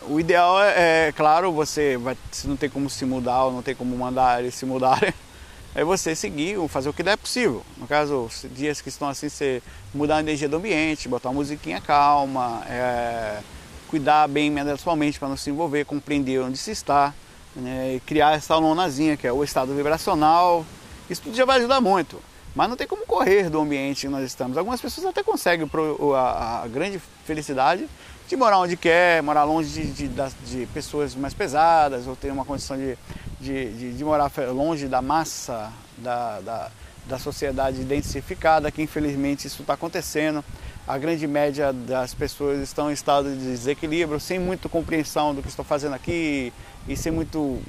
o 0.04 0.20
ideal 0.20 0.62
é, 0.62 1.08
é, 1.08 1.12
claro, 1.12 1.52
você 1.52 1.98
vai, 1.98 2.18
se 2.32 2.48
não 2.48 2.56
tem 2.56 2.70
como 2.70 2.90
se 2.90 3.06
mudar 3.06 3.46
ou 3.46 3.52
não 3.52 3.62
tem 3.62 3.76
como 3.76 3.96
mandar 3.98 4.42
eles 4.42 4.56
se 4.56 4.66
mudarem, 4.66 5.14
é 5.74 5.84
você 5.84 6.16
seguir, 6.16 6.58
fazer 6.68 6.90
o 6.90 6.94
que 6.94 7.04
der 7.04 7.18
possível. 7.18 7.64
No 7.78 7.88
caso, 7.88 8.30
dias 8.52 8.82
que 8.82 8.90
estão 8.90 9.08
assim, 9.08 9.30
você 9.30 9.62
mudar 9.94 10.18
a 10.18 10.20
energia 10.20 10.48
do 10.48 10.58
ambiente, 10.58 11.08
botar 11.08 11.30
uma 11.30 11.36
musiquinha 11.36 11.82
calma, 11.82 12.64
é, 12.68 13.40
cuidar 13.88 14.28
bem 14.28 14.50
mentalmente 14.50 15.20
para 15.20 15.30
não 15.30 15.38
se 15.38 15.50
envolver, 15.50 15.86
compreender 15.86 16.40
onde 16.40 16.58
se 16.58 16.72
está, 16.72 17.14
né, 17.56 17.96
e 17.96 18.00
criar 18.00 18.36
essa 18.36 18.56
lonazinha, 18.56 19.18
que 19.18 19.28
é 19.28 19.34
o 19.34 19.44
estado 19.44 19.74
vibracional. 19.76 20.66
Isso 21.10 21.22
tudo 21.22 21.36
já 21.36 21.46
vai 21.46 21.60
ajudar 21.60 21.82
muito. 21.82 22.22
Mas 22.54 22.70
não 22.70 22.76
tem 22.76 22.88
como 22.88 23.06
correr 23.06 23.50
do 23.50 23.60
ambiente 23.60 24.02
que 24.02 24.08
nós 24.08 24.26
estamos. 24.26 24.58
Algumas 24.58 24.82
pessoas 24.82 25.08
até 25.08 25.24
conseguem 25.24 25.70
a, 26.16 26.68
grande 26.68 27.02
felicidade 27.26 27.88
de 28.28 28.36
morar 28.36 28.60
onde 28.60 28.78
quer, 28.78 29.22
morar 29.24 29.44
longe 29.44 29.70
de, 29.70 30.08
de, 30.08 30.10
de 30.46 30.66
pessoas 30.68 31.16
mais 31.16 31.34
pesadas, 31.34 32.08
ou 32.08 32.16
ter 32.16 32.32
uma 32.32 32.46
condição 32.46 32.78
de, 32.78 32.98
de, 33.40 33.74
de, 33.74 33.94
de 33.94 34.04
morar 34.04 34.32
longe 34.54 34.88
da 34.88 35.02
massa 35.02 35.72
da, 35.98 36.40
da, 36.40 36.72
da 37.08 37.20
sociedade 37.20 37.84
densificada, 37.84 38.72
que 38.72 38.82
infelizmente 38.82 39.48
isso 39.48 39.62
está 39.62 39.74
acontecendo. 39.74 40.44
A 40.88 40.98
grande 40.98 41.28
média 41.28 41.72
das 41.72 42.14
pessoas 42.14 42.60
estão 42.60 42.90
em 42.90 42.94
estado 42.94 43.30
de 43.30 43.38
desequilíbrio, 43.38 44.20
sem 44.20 44.40
muita 44.40 44.68
compreensão 44.68 45.34
do 45.34 45.42
que 45.42 45.48
estou 45.48 45.64
fazendo 45.64 45.94
aqui 45.94 46.52
e 46.88 46.96
sem 46.96 47.12
muito, 47.12 47.62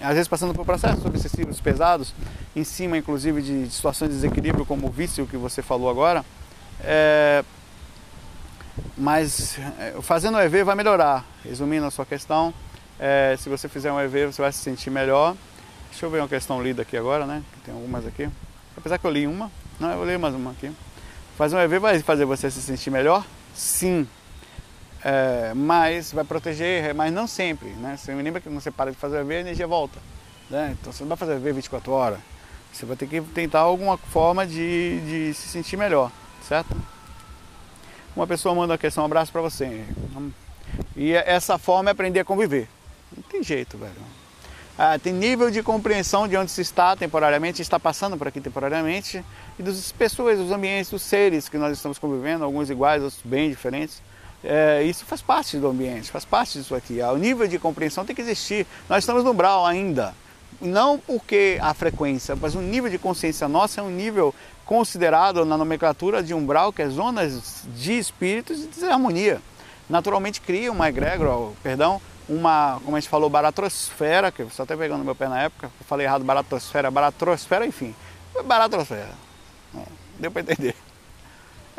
às 0.00 0.14
vezes 0.14 0.28
passando 0.28 0.54
por 0.54 0.64
processos 0.64 1.04
obsessivos 1.04 1.60
pesados, 1.60 2.14
em 2.54 2.64
cima 2.64 2.96
inclusive 2.96 3.42
de, 3.42 3.66
de 3.66 3.74
situações 3.74 4.10
de 4.10 4.16
desequilíbrio 4.16 4.66
como 4.66 4.86
o 4.86 4.90
vício 4.90 5.26
que 5.26 5.36
você 5.36 5.62
falou 5.62 5.88
agora. 5.88 6.24
É, 6.80 7.44
mas 8.96 9.58
é, 9.78 9.94
fazendo 10.02 10.36
o 10.36 10.40
EV 10.40 10.64
vai 10.64 10.74
melhorar. 10.74 11.24
Resumindo 11.44 11.86
a 11.86 11.90
sua 11.90 12.06
questão, 12.06 12.52
é, 12.98 13.36
se 13.38 13.48
você 13.48 13.68
fizer 13.68 13.92
um 13.92 14.00
EV, 14.00 14.26
você 14.26 14.42
vai 14.42 14.52
se 14.52 14.58
sentir 14.58 14.90
melhor. 14.90 15.36
Deixa 15.90 16.06
eu 16.06 16.10
ver 16.10 16.20
uma 16.20 16.28
questão 16.28 16.62
lida 16.62 16.82
aqui 16.82 16.96
agora, 16.96 17.26
né? 17.26 17.42
Tem 17.64 17.74
algumas 17.74 18.06
aqui. 18.06 18.28
Apesar 18.76 18.98
que 18.98 19.06
eu 19.06 19.10
li 19.10 19.26
uma, 19.26 19.50
não, 19.80 19.90
eu 19.90 20.04
li 20.04 20.16
mais 20.18 20.34
uma 20.34 20.50
aqui. 20.50 20.70
Fazer 21.36 21.56
um 21.56 21.60
EV 21.60 21.78
vai 21.78 21.98
fazer 22.00 22.24
você 22.24 22.50
se 22.50 22.60
sentir 22.60 22.90
melhor? 22.90 23.24
Sim. 23.54 24.06
É, 25.04 25.52
mas 25.54 26.12
vai 26.12 26.24
proteger, 26.24 26.92
mas 26.94 27.12
não 27.12 27.26
sempre, 27.26 27.68
né? 27.70 27.96
Você 27.96 28.12
lembra 28.14 28.40
que 28.40 28.48
quando 28.48 28.60
você 28.60 28.70
para 28.70 28.90
de 28.90 28.96
fazer 28.96 29.20
EV, 29.20 29.36
a 29.36 29.40
energia 29.40 29.66
volta. 29.66 29.98
Né? 30.50 30.76
Então 30.80 30.92
você 30.92 31.02
não 31.02 31.08
vai 31.08 31.18
fazer 31.18 31.34
EV 31.34 31.52
24 31.52 31.92
horas. 31.92 32.18
Você 32.72 32.84
vai 32.84 32.96
ter 32.96 33.06
que 33.06 33.20
tentar 33.20 33.60
alguma 33.60 33.96
forma 33.96 34.46
de, 34.46 35.00
de 35.00 35.34
se 35.34 35.48
sentir 35.48 35.76
melhor, 35.76 36.10
certo? 36.46 36.76
Uma 38.14 38.26
pessoa 38.26 38.54
manda 38.54 38.72
uma 38.72 38.78
questão, 38.78 39.02
um 39.04 39.06
abraço 39.06 39.30
para 39.30 39.40
você. 39.40 39.84
E 40.96 41.12
essa 41.12 41.56
forma 41.58 41.90
é 41.90 41.92
aprender 41.92 42.20
a 42.20 42.24
conviver. 42.24 42.68
Não 43.16 43.22
tem 43.22 43.42
jeito, 43.42 43.78
velho. 43.78 43.92
Ah, 44.76 44.98
tem 44.98 45.12
nível 45.12 45.50
de 45.50 45.62
compreensão 45.62 46.28
de 46.28 46.36
onde 46.36 46.50
se 46.50 46.60
está 46.60 46.94
temporariamente, 46.94 47.60
está 47.60 47.80
passando 47.80 48.16
por 48.16 48.28
aqui 48.28 48.40
temporariamente, 48.40 49.24
e 49.58 49.62
das 49.62 49.90
pessoas, 49.90 50.38
dos 50.38 50.52
ambientes, 50.52 50.90
dos 50.90 51.02
seres 51.02 51.48
que 51.48 51.58
nós 51.58 51.76
estamos 51.76 51.98
convivendo, 51.98 52.44
alguns 52.44 52.70
iguais, 52.70 53.02
outros 53.02 53.20
bem 53.24 53.50
diferentes. 53.50 54.00
É, 54.42 54.82
isso 54.84 55.04
faz 55.04 55.20
parte 55.20 55.56
do 55.56 55.68
ambiente, 55.68 56.10
faz 56.10 56.24
parte 56.24 56.58
disso 56.58 56.74
aqui. 56.74 57.00
O 57.00 57.16
nível 57.16 57.46
de 57.48 57.58
compreensão 57.58 58.04
tem 58.04 58.14
que 58.14 58.22
existir. 58.22 58.66
Nós 58.88 58.98
estamos 58.98 59.24
no 59.24 59.32
umbral 59.32 59.66
ainda. 59.66 60.14
Não 60.60 60.98
porque 60.98 61.58
a 61.60 61.72
frequência, 61.74 62.34
mas 62.34 62.54
o 62.54 62.60
nível 62.60 62.90
de 62.90 62.98
consciência 62.98 63.48
nossa 63.48 63.80
é 63.80 63.84
um 63.84 63.90
nível 63.90 64.34
considerado 64.64 65.44
na 65.44 65.56
nomenclatura 65.56 66.22
de 66.22 66.34
umbral, 66.34 66.72
que 66.72 66.82
é 66.82 66.88
zonas 66.88 67.62
de 67.76 67.98
espíritos 67.98 68.58
de 68.58 68.66
desarmonia. 68.66 69.40
Naturalmente 69.88 70.40
cria 70.40 70.70
uma 70.70 70.88
egrégora, 70.88 71.52
perdão, 71.62 72.00
uma, 72.28 72.78
como 72.84 72.96
a 72.96 73.00
gente 73.00 73.08
falou, 73.08 73.30
baratrosfera, 73.30 74.30
que 74.30 74.42
eu 74.42 74.50
só 74.50 74.64
até 74.64 74.76
pegando 74.76 75.04
meu 75.04 75.14
pé 75.14 75.28
na 75.28 75.40
época, 75.40 75.70
falei 75.86 76.06
errado, 76.06 76.24
baratrosfera, 76.24 76.90
baratrosfera, 76.90 77.66
enfim, 77.66 77.94
baratrosfera, 78.44 79.14
é, 79.74 79.82
deu 80.18 80.30
para 80.30 80.42
entender. 80.42 80.76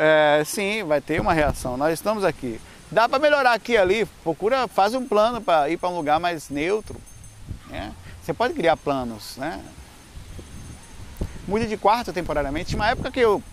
É, 0.02 0.44
sim, 0.46 0.82
vai 0.86 1.02
ter 1.02 1.20
uma 1.20 1.34
reação, 1.34 1.76
nós 1.76 1.92
estamos 1.92 2.24
aqui. 2.24 2.58
Dá 2.90 3.10
para 3.10 3.20
melhorar 3.20 3.52
aqui 3.52 3.76
ali, 3.76 4.06
procura, 4.24 4.66
faz 4.66 4.94
um 4.94 5.06
plano 5.06 5.42
para 5.42 5.70
ir 5.70 5.76
para 5.76 5.90
um 5.90 5.98
lugar 5.98 6.22
mais 6.22 6.50
neutro. 6.50 6.96
Né? 7.68 7.92
Você 8.24 8.34
pode 8.34 8.54
criar 8.54 8.78
planos, 8.78 9.36
né? 9.36 9.62
Mude 11.46 11.68
de 11.68 11.76
quarto 11.76 12.14
temporariamente. 12.14 12.70
Tinha 12.70 12.80
uma 12.80 12.88
época 12.88 13.12
que 13.12 13.20
eu, 13.20 13.44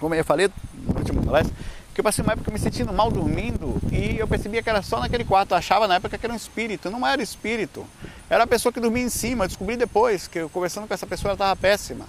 como 0.00 0.14
eu 0.14 0.24
falei 0.24 0.50
no 0.72 0.98
último 0.98 1.22
palestra, 1.22 1.54
que 1.92 2.00
eu 2.00 2.04
passei 2.04 2.24
uma 2.24 2.32
época 2.32 2.50
me 2.50 2.58
sentindo 2.58 2.90
mal 2.90 3.10
dormindo 3.10 3.78
e 3.92 4.18
eu 4.18 4.26
percebia 4.26 4.62
que 4.62 4.70
era 4.70 4.80
só 4.80 4.98
naquele 4.98 5.24
quarto. 5.24 5.50
Eu 5.52 5.58
achava 5.58 5.86
na 5.86 5.96
época 5.96 6.16
que 6.16 6.24
era 6.24 6.32
um 6.32 6.36
espírito. 6.36 6.90
Não 6.90 7.06
era 7.06 7.22
espírito. 7.22 7.86
Era 8.30 8.44
a 8.44 8.46
pessoa 8.46 8.72
que 8.72 8.80
dormia 8.80 9.02
em 9.02 9.10
cima. 9.10 9.44
Eu 9.44 9.48
descobri 9.48 9.76
depois 9.76 10.26
que 10.26 10.38
eu 10.38 10.48
conversando 10.48 10.88
com 10.88 10.94
essa 10.94 11.06
pessoa 11.06 11.30
ela 11.30 11.34
estava 11.34 11.54
péssima. 11.54 12.06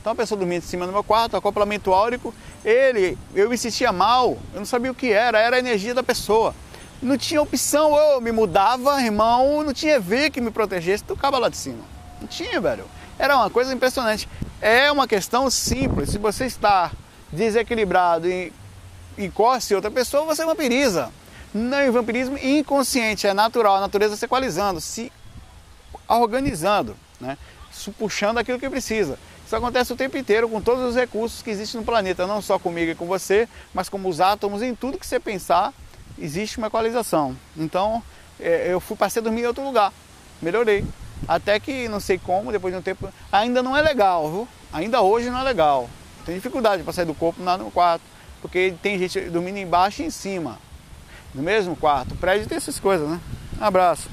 Então 0.00 0.12
a 0.12 0.16
pessoa 0.16 0.38
dormia 0.38 0.58
em 0.58 0.62
cima 0.62 0.86
do 0.86 0.92
meu 0.92 1.04
quarto, 1.04 1.36
acoplamento 1.36 1.92
áurico. 1.92 2.34
Ele, 2.64 3.18
eu 3.34 3.48
me 3.48 3.58
sentia 3.58 3.92
mal. 3.92 4.38
Eu 4.52 4.60
não 4.60 4.66
sabia 4.66 4.90
o 4.90 4.94
que 4.94 5.12
era. 5.12 5.38
Era 5.38 5.56
a 5.56 5.58
energia 5.58 5.94
da 5.94 6.02
pessoa. 6.02 6.54
Não 7.02 7.16
tinha 7.18 7.42
opção. 7.42 7.96
Eu 7.96 8.20
me 8.20 8.32
mudava, 8.32 9.00
irmão. 9.02 9.62
Não 9.62 9.72
tinha 9.72 9.98
ver 9.98 10.30
que 10.30 10.40
me 10.40 10.50
protegesse. 10.50 11.04
Tu 11.04 11.14
acaba 11.14 11.38
lá 11.38 11.48
de 11.48 11.56
cima. 11.56 11.82
Não 12.20 12.28
tinha, 12.28 12.60
velho. 12.60 12.84
Era 13.18 13.36
uma 13.36 13.50
coisa 13.50 13.72
impressionante. 13.72 14.28
É 14.60 14.90
uma 14.90 15.06
questão 15.06 15.50
simples. 15.50 16.10
Se 16.10 16.18
você 16.18 16.46
está 16.46 16.92
desequilibrado 17.32 18.28
e 18.28 18.52
encoste 19.16 19.74
outra 19.74 19.90
pessoa, 19.90 20.24
você 20.24 20.44
vampiriza. 20.44 21.10
Não 21.52 21.78
é 21.78 21.90
vampirismo 21.90 22.38
inconsciente, 22.38 23.26
é 23.26 23.32
natural, 23.32 23.76
a 23.76 23.80
natureza 23.80 24.16
se 24.16 24.24
equalizando, 24.24 24.80
se 24.80 25.10
organizando, 26.06 26.94
né? 27.20 27.38
puxando 27.98 28.38
aquilo 28.38 28.58
que 28.58 28.68
precisa. 28.68 29.18
Isso 29.48 29.56
acontece 29.56 29.90
o 29.90 29.96
tempo 29.96 30.18
inteiro 30.18 30.46
com 30.46 30.60
todos 30.60 30.84
os 30.84 30.94
recursos 30.94 31.40
que 31.40 31.48
existem 31.48 31.80
no 31.80 31.86
planeta, 31.86 32.26
não 32.26 32.42
só 32.42 32.58
comigo 32.58 32.90
e 32.90 32.94
com 32.94 33.06
você, 33.06 33.48
mas 33.72 33.88
como 33.88 34.06
os 34.06 34.20
átomos, 34.20 34.60
em 34.60 34.74
tudo 34.74 34.98
que 34.98 35.06
você 35.06 35.18
pensar, 35.18 35.72
existe 36.18 36.58
uma 36.58 36.66
equalização. 36.66 37.34
Então, 37.56 38.02
é, 38.38 38.70
eu 38.70 38.78
fui 38.78 38.94
passei 38.94 39.20
a 39.20 39.22
dormir 39.22 39.40
em 39.40 39.46
outro 39.46 39.64
lugar, 39.64 39.90
melhorei. 40.42 40.84
Até 41.26 41.58
que 41.58 41.88
não 41.88 41.98
sei 41.98 42.18
como, 42.18 42.52
depois 42.52 42.74
de 42.74 42.78
um 42.78 42.82
tempo, 42.82 43.08
ainda 43.32 43.62
não 43.62 43.74
é 43.74 43.80
legal, 43.80 44.30
viu? 44.30 44.48
Ainda 44.70 45.00
hoje 45.00 45.30
não 45.30 45.38
é 45.40 45.44
legal. 45.44 45.88
Tem 46.26 46.34
dificuldade 46.34 46.82
para 46.82 46.92
sair 46.92 47.06
do 47.06 47.14
corpo 47.14 47.42
no 47.42 47.70
quarto 47.70 48.04
porque 48.42 48.74
tem 48.82 48.98
gente 48.98 49.18
dormindo 49.30 49.56
embaixo 49.56 50.02
e 50.02 50.04
em 50.04 50.10
cima, 50.10 50.58
no 51.34 51.42
mesmo 51.42 51.74
quarto. 51.74 52.12
O 52.12 52.18
prédio 52.18 52.46
tem 52.46 52.58
essas 52.58 52.78
coisas, 52.78 53.08
né? 53.08 53.18
Um 53.58 53.64
abraço. 53.64 54.10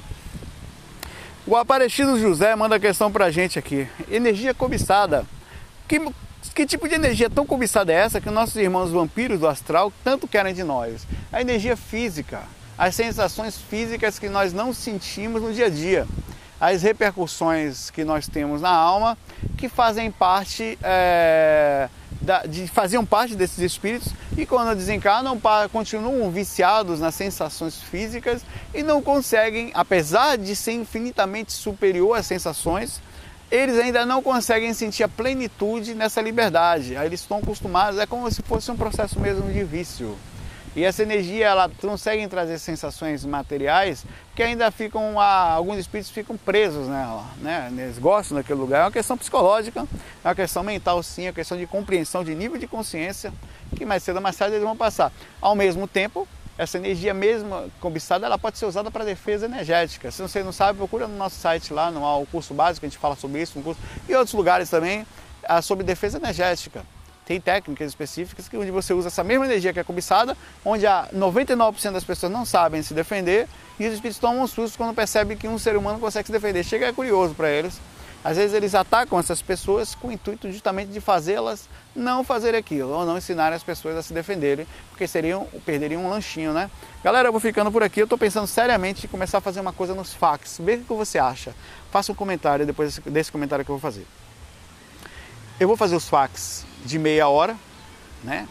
O 1.47 1.55
Aparecido 1.55 2.19
José 2.19 2.55
manda 2.55 2.79
questão 2.79 3.11
pra 3.11 3.29
gente 3.29 3.59
aqui. 3.59 3.87
Energia 4.09 4.51
cobiçada. 4.51 5.23
Que, 5.87 6.01
que 6.55 6.65
tipo 6.65 6.89
de 6.89 6.95
energia 6.95 7.29
tão 7.29 7.45
cobiçada 7.45 7.93
é 7.93 7.97
essa 7.97 8.19
que 8.19 8.31
nossos 8.31 8.55
irmãos 8.55 8.89
vampiros 8.89 9.39
do 9.39 9.47
astral 9.47 9.93
tanto 10.03 10.27
querem 10.27 10.55
de 10.55 10.63
nós? 10.63 11.05
A 11.31 11.39
energia 11.39 11.77
física. 11.77 12.41
as 12.75 12.95
sensações 12.95 13.57
físicas 13.57 14.17
que 14.17 14.27
nós 14.27 14.53
não 14.53 14.73
sentimos 14.73 15.41
no 15.41 15.53
dia 15.53 15.67
a 15.67 15.69
dia, 15.69 16.07
as 16.59 16.81
repercussões 16.81 17.91
que 17.91 18.03
nós 18.03 18.27
temos 18.27 18.61
na 18.61 18.71
alma, 18.71 19.15
que 19.55 19.69
fazem 19.69 20.09
parte 20.11 20.77
é, 20.81 21.87
de 22.47 22.67
faziam 22.67 23.05
parte 23.05 23.35
desses 23.35 23.59
espíritos 23.59 24.11
e 24.37 24.45
quando 24.45 24.75
desencarnam 24.75 25.39
continuam 25.71 26.29
viciados 26.31 26.99
nas 26.99 27.15
sensações 27.15 27.81
físicas 27.81 28.41
e 28.73 28.81
não 28.81 29.01
conseguem, 29.01 29.71
apesar 29.73 30.37
de 30.37 30.55
ser 30.55 30.73
infinitamente 30.73 31.53
superior 31.53 32.17
às 32.17 32.25
sensações, 32.25 33.01
eles 33.51 33.77
ainda 33.77 34.05
não 34.05 34.21
conseguem 34.21 34.73
sentir 34.73 35.03
a 35.03 35.07
plenitude 35.07 35.93
nessa 35.93 36.21
liberdade. 36.21 36.97
Aí 36.97 37.07
eles 37.07 37.21
estão 37.21 37.37
acostumados, 37.37 37.99
é 37.99 38.05
como 38.05 38.29
se 38.31 38.41
fosse 38.41 38.71
um 38.71 38.75
processo 38.75 39.19
mesmo 39.19 39.51
de 39.51 39.63
vício. 39.63 40.17
E 40.75 40.83
essa 40.83 41.03
energia, 41.03 41.47
ela 41.47 41.71
consegue 41.79 42.27
trazer 42.27 42.59
sensações 42.59 43.23
materiais 43.23 44.05
que 44.35 44.43
ainda 44.43 44.69
ficam, 44.69 45.17
alguns 45.17 45.77
espíritos 45.77 46.11
ficam 46.11 46.35
presos 46.35 46.89
nela, 46.89 47.23
né? 47.37 47.71
Eles 47.71 47.97
gostam 47.97 48.35
daquele 48.35 48.59
lugar. 48.59 48.81
É 48.81 48.83
uma 48.83 48.91
questão 48.91 49.17
psicológica, 49.17 49.87
é 50.23 50.27
uma 50.27 50.35
questão 50.35 50.63
mental 50.63 51.01
sim, 51.01 51.23
é 51.23 51.27
uma 51.27 51.33
questão 51.33 51.57
de 51.57 51.65
compreensão, 51.65 52.25
de 52.25 52.35
nível 52.35 52.57
de 52.57 52.67
consciência, 52.67 53.31
que 53.77 53.85
mais 53.85 54.03
cedo 54.03 54.17
ou 54.17 54.21
mais 54.21 54.35
tarde 54.35 54.55
eles 54.55 54.65
vão 54.65 54.75
passar. 54.75 55.13
Ao 55.39 55.55
mesmo 55.55 55.87
tempo, 55.87 56.27
essa 56.57 56.77
energia 56.77 57.13
mesmo 57.13 57.71
cobiçada, 57.79 58.25
ela 58.25 58.37
pode 58.37 58.57
ser 58.57 58.65
usada 58.65 58.91
para 58.91 59.05
defesa 59.05 59.45
energética. 59.45 60.11
Se 60.11 60.21
você 60.21 60.43
não 60.43 60.51
sabe, 60.51 60.77
procura 60.77 61.07
no 61.07 61.15
nosso 61.15 61.37
site 61.39 61.73
lá, 61.73 61.89
no 61.89 62.25
curso 62.27 62.53
básico, 62.53 62.85
a 62.85 62.89
gente 62.89 62.97
fala 62.97 63.15
sobre 63.15 63.41
isso, 63.41 63.57
no 63.57 63.63
curso, 63.63 63.79
e 64.09 64.13
outros 64.13 64.33
lugares 64.33 64.69
também, 64.69 65.07
ah, 65.43 65.61
sobre 65.61 65.85
defesa 65.85 66.17
energética. 66.17 66.83
Tem 67.25 67.41
técnicas 67.41 67.87
específicas 67.87 68.47
que 68.47 68.55
onde 68.55 68.69
você 68.69 68.93
usa 68.93 69.07
essa 69.07 69.23
mesma 69.23 69.45
energia 69.45 69.73
que 69.73 69.79
é 69.79 69.83
cobiçada, 69.83 70.37
onde 70.63 70.85
a 70.85 71.07
99% 71.13 71.91
das 71.91 72.03
pessoas 72.03 72.31
não 72.31 72.45
sabem 72.45 72.83
se 72.83 72.93
defender 72.93 73.47
e 73.79 73.87
os 73.87 73.93
espíritos 73.93 74.19
tomam 74.19 74.43
um 74.43 74.47
susto 74.47 74.77
quando 74.77 74.93
percebem 74.95 75.35
que 75.35 75.47
um 75.47 75.57
ser 75.57 75.75
humano 75.75 75.99
consegue 75.99 76.27
se 76.27 76.31
defender. 76.31 76.63
Chega 76.63 76.87
é 76.87 76.93
curioso 76.93 77.33
para 77.33 77.49
eles. 77.49 77.79
Às 78.23 78.37
vezes 78.37 78.55
eles 78.55 78.73
atacam 78.73 79.19
essas 79.19 79.39
pessoas 79.39 79.93
com 79.93 80.07
o 80.07 80.11
intuito 80.11 80.51
justamente 80.51 80.91
de 80.91 80.99
fazê-las 80.99 81.69
não 81.95 82.23
fazer 82.23 82.55
aquilo, 82.55 82.89
ou 82.89 83.05
não 83.05 83.19
ensinar 83.19 83.53
as 83.53 83.63
pessoas 83.63 83.95
a 83.95 84.01
se 84.01 84.13
defenderem, 84.13 84.65
porque 84.89 85.07
seriam, 85.07 85.47
perderiam 85.63 86.03
um 86.03 86.09
lanchinho, 86.09 86.51
né? 86.51 86.69
Galera, 87.03 87.27
eu 87.27 87.31
vou 87.31 87.39
ficando 87.39 87.71
por 87.71 87.83
aqui, 87.83 88.01
eu 88.01 88.05
estou 88.05 88.17
pensando 88.17 88.47
seriamente 88.47 89.05
em 89.05 89.09
começar 89.09 89.37
a 89.37 89.41
fazer 89.41 89.59
uma 89.59 89.71
coisa 89.71 89.93
nos 89.93 90.11
fax. 90.11 90.57
Vê 90.59 90.73
o 90.73 90.79
que 90.79 90.93
você 90.93 91.19
acha. 91.19 91.53
Faça 91.91 92.11
um 92.11 92.15
comentário 92.15 92.65
depois 92.65 92.97
desse 93.05 93.31
comentário 93.31 93.63
que 93.63 93.69
eu 93.69 93.77
vou 93.77 93.91
fazer. 93.91 94.07
Eu 95.57 95.69
vou 95.69 95.77
fazer 95.77 95.95
os 95.95 96.09
fax 96.09 96.65
de 96.83 96.99
meia 96.99 97.29
hora, 97.29 97.55
né? 98.21 98.45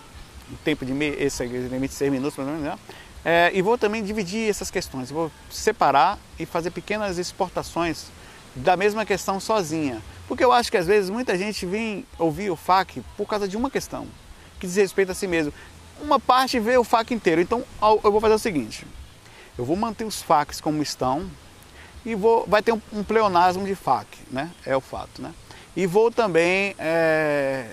O 0.51 0.57
tempo 0.65 0.87
de 0.87 0.93
meia, 0.95 1.23
esse 1.23 1.45
limite 1.45 1.89
de 1.89 1.95
seis 1.95 2.11
minutos, 2.11 2.39
ou 2.39 2.47
menos, 2.47 2.63
né? 2.63 2.79
É, 3.23 3.51
e 3.53 3.61
vou 3.61 3.77
também 3.77 4.03
dividir 4.03 4.49
essas 4.49 4.71
questões, 4.71 5.11
vou 5.11 5.31
separar 5.51 6.19
e 6.39 6.47
fazer 6.47 6.71
pequenas 6.71 7.19
exportações 7.19 8.07
da 8.55 8.75
mesma 8.75 9.05
questão 9.05 9.39
sozinha. 9.39 10.01
Porque 10.27 10.43
eu 10.43 10.51
acho 10.51 10.71
que 10.71 10.79
às 10.79 10.87
vezes 10.87 11.11
muita 11.11 11.37
gente 11.37 11.67
vem 11.67 12.07
ouvir 12.19 12.51
o 12.51 12.57
FAQ 12.57 13.03
por 13.19 13.27
causa 13.27 13.47
de 13.47 13.57
uma 13.57 13.71
questão, 13.71 14.07
que 14.59 14.67
diz 14.67 14.77
respeito 14.77 15.13
a 15.13 15.15
si 15.15 15.27
mesmo. 15.27 15.53
Uma 16.01 16.19
parte 16.19 16.59
vê 16.59 16.79
o 16.79 16.85
FAQ 16.85 17.13
inteiro. 17.13 17.41
Então 17.41 17.63
eu 17.83 18.13
vou 18.13 18.21
fazer 18.21 18.35
o 18.35 18.39
seguinte: 18.39 18.87
eu 19.59 19.65
vou 19.67 19.77
manter 19.77 20.05
os 20.05 20.23
FAQs 20.23 20.59
como 20.59 20.83
estão 20.83 21.31
e 22.05 22.15
vou, 22.15 22.47
vai 22.47 22.63
ter 22.63 22.73
um, 22.73 22.81
um 22.95 23.05
pleonasmo 23.05 23.67
de 23.67 23.75
FAQ, 23.75 24.07
né? 24.31 24.51
É 24.65 24.75
o 24.75 24.81
fato, 24.81 25.21
né? 25.21 25.35
E 25.77 25.87
vou 25.87 26.11
também 26.11 26.75
é, 26.79 27.67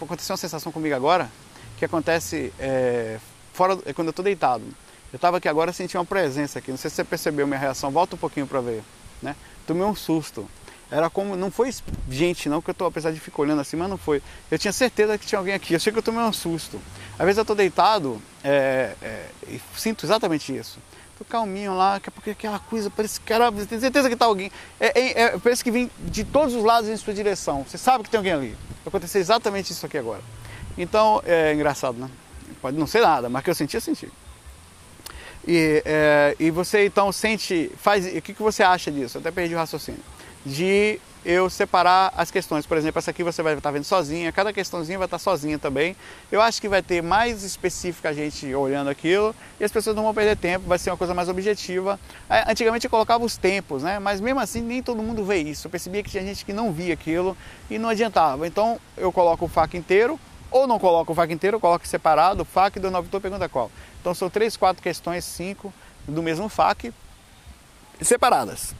aconteceu 0.00 0.32
uma 0.32 0.36
sensação 0.36 0.70
comigo 0.70 0.94
agora 0.94 1.30
que 1.76 1.84
acontece 1.84 2.52
é, 2.60 3.18
fora 3.52 3.76
é 3.84 3.92
quando 3.92 4.08
eu 4.08 4.12
estou 4.12 4.24
deitado. 4.24 4.64
Eu 5.12 5.16
estava 5.16 5.38
aqui 5.38 5.48
agora 5.48 5.72
senti 5.72 5.96
uma 5.96 6.04
presença 6.04 6.58
aqui. 6.58 6.70
Não 6.70 6.78
sei 6.78 6.88
se 6.88 6.96
você 6.96 7.04
percebeu 7.04 7.46
minha 7.46 7.58
reação. 7.58 7.90
Volta 7.90 8.14
um 8.14 8.18
pouquinho 8.18 8.46
para 8.46 8.60
ver, 8.60 8.82
né? 9.20 9.34
Tomei 9.66 9.84
um 9.84 9.94
susto. 9.94 10.48
Era 10.90 11.10
como 11.10 11.36
não 11.36 11.50
foi 11.50 11.70
gente 12.08 12.48
não 12.48 12.62
que 12.62 12.70
eu 12.70 12.74
tô 12.74 12.84
apesar 12.84 13.10
de 13.12 13.18
ficar 13.18 13.42
olhando 13.42 13.60
assim, 13.60 13.76
mas 13.76 13.88
não 13.90 13.98
foi. 13.98 14.22
Eu 14.50 14.58
tinha 14.58 14.72
certeza 14.72 15.18
que 15.18 15.26
tinha 15.26 15.38
alguém 15.38 15.54
aqui. 15.54 15.72
Eu 15.72 15.78
achei 15.78 15.92
que 15.92 15.98
eu 15.98 16.02
tomei 16.02 16.22
um 16.22 16.32
susto. 16.32 16.80
Às 17.18 17.24
vezes 17.24 17.38
eu 17.38 17.42
estou 17.42 17.56
deitado 17.56 18.22
é, 18.44 18.94
é, 19.02 19.26
e 19.48 19.60
sinto 19.76 20.06
exatamente 20.06 20.54
isso. 20.54 20.78
Calminho 21.24 21.76
lá, 21.76 22.00
que 22.00 22.08
é 22.08 22.12
porque 22.12 22.30
aquela 22.30 22.58
coisa 22.58 22.90
parece 22.90 23.20
que 23.20 23.32
era, 23.32 23.50
tem 23.52 23.80
certeza 23.80 24.08
que 24.08 24.16
tá 24.16 24.26
alguém. 24.26 24.50
É, 24.80 25.00
é, 25.00 25.22
é, 25.22 25.38
parece 25.38 25.62
que 25.62 25.70
vem 25.70 25.90
de 25.98 26.24
todos 26.24 26.54
os 26.54 26.62
lados 26.62 26.88
em 26.88 26.96
sua 26.96 27.14
direção. 27.14 27.64
Você 27.66 27.78
sabe 27.78 28.04
que 28.04 28.10
tem 28.10 28.18
alguém 28.18 28.32
ali. 28.32 28.56
Vai 28.84 28.88
acontecer 28.88 29.18
exatamente 29.18 29.72
isso 29.72 29.84
aqui 29.86 29.98
agora. 29.98 30.22
Então, 30.76 31.22
é 31.24 31.52
engraçado, 31.52 31.98
né? 31.98 32.08
Pode 32.60 32.78
não 32.78 32.86
ser 32.86 33.00
nada, 33.00 33.28
mas 33.28 33.42
que 33.42 33.50
eu 33.50 33.54
senti, 33.54 33.76
eu 33.76 33.80
senti. 33.80 34.08
E, 35.46 35.82
é, 35.84 36.36
e 36.38 36.50
você 36.50 36.86
então 36.86 37.10
sente, 37.10 37.70
faz, 37.76 38.06
o 38.06 38.22
que, 38.22 38.32
que 38.34 38.42
você 38.42 38.62
acha 38.62 38.90
disso? 38.90 39.18
Eu 39.18 39.20
até 39.20 39.30
perdi 39.30 39.54
o 39.54 39.58
raciocínio. 39.58 40.00
De 40.46 41.00
eu 41.24 41.48
separar 41.48 42.12
as 42.16 42.30
questões. 42.30 42.66
Por 42.66 42.76
exemplo, 42.76 42.98
essa 42.98 43.10
aqui 43.10 43.22
você 43.22 43.42
vai 43.42 43.54
estar 43.54 43.70
vendo 43.70 43.84
sozinha, 43.84 44.32
cada 44.32 44.52
questãozinha 44.52 44.98
vai 44.98 45.06
estar 45.06 45.18
sozinha 45.18 45.58
também. 45.58 45.96
Eu 46.30 46.40
acho 46.40 46.60
que 46.60 46.68
vai 46.68 46.82
ter 46.82 47.02
mais 47.02 47.42
específica 47.42 48.08
a 48.08 48.12
gente 48.12 48.52
olhando 48.54 48.90
aquilo 48.90 49.34
e 49.60 49.64
as 49.64 49.70
pessoas 49.70 49.94
não 49.94 50.02
vão 50.02 50.14
perder 50.14 50.36
tempo, 50.36 50.66
vai 50.66 50.78
ser 50.78 50.90
uma 50.90 50.96
coisa 50.96 51.14
mais 51.14 51.28
objetiva. 51.28 51.98
É, 52.28 52.50
antigamente 52.50 52.86
eu 52.86 52.90
colocava 52.90 53.24
os 53.24 53.36
tempos, 53.36 53.82
né? 53.82 53.98
Mas 53.98 54.20
mesmo 54.20 54.40
assim 54.40 54.60
nem 54.60 54.82
todo 54.82 55.02
mundo 55.02 55.24
vê 55.24 55.38
isso. 55.38 55.66
Eu 55.66 55.70
percebia 55.70 56.02
que 56.02 56.10
tinha 56.10 56.22
gente 56.24 56.44
que 56.44 56.52
não 56.52 56.72
via 56.72 56.94
aquilo 56.94 57.36
e 57.70 57.78
não 57.78 57.88
adiantava. 57.88 58.46
Então 58.46 58.80
eu 58.96 59.12
coloco 59.12 59.44
o 59.44 59.48
FAQ 59.48 59.76
inteiro, 59.76 60.18
ou 60.50 60.66
não 60.66 60.78
coloco 60.78 61.12
o 61.12 61.14
FAQ 61.14 61.32
inteiro, 61.32 61.56
eu 61.56 61.60
coloco 61.60 61.86
separado, 61.86 62.42
o 62.42 62.44
FAQ 62.44 62.80
do 62.80 62.90
novo 62.90 63.08
pergunta 63.20 63.48
qual. 63.48 63.70
Então 64.00 64.12
são 64.14 64.28
três, 64.28 64.56
quatro 64.56 64.82
questões, 64.82 65.24
cinco 65.24 65.72
do 66.06 66.22
mesmo 66.22 66.48
FAQ 66.48 66.92
separadas. 68.00 68.74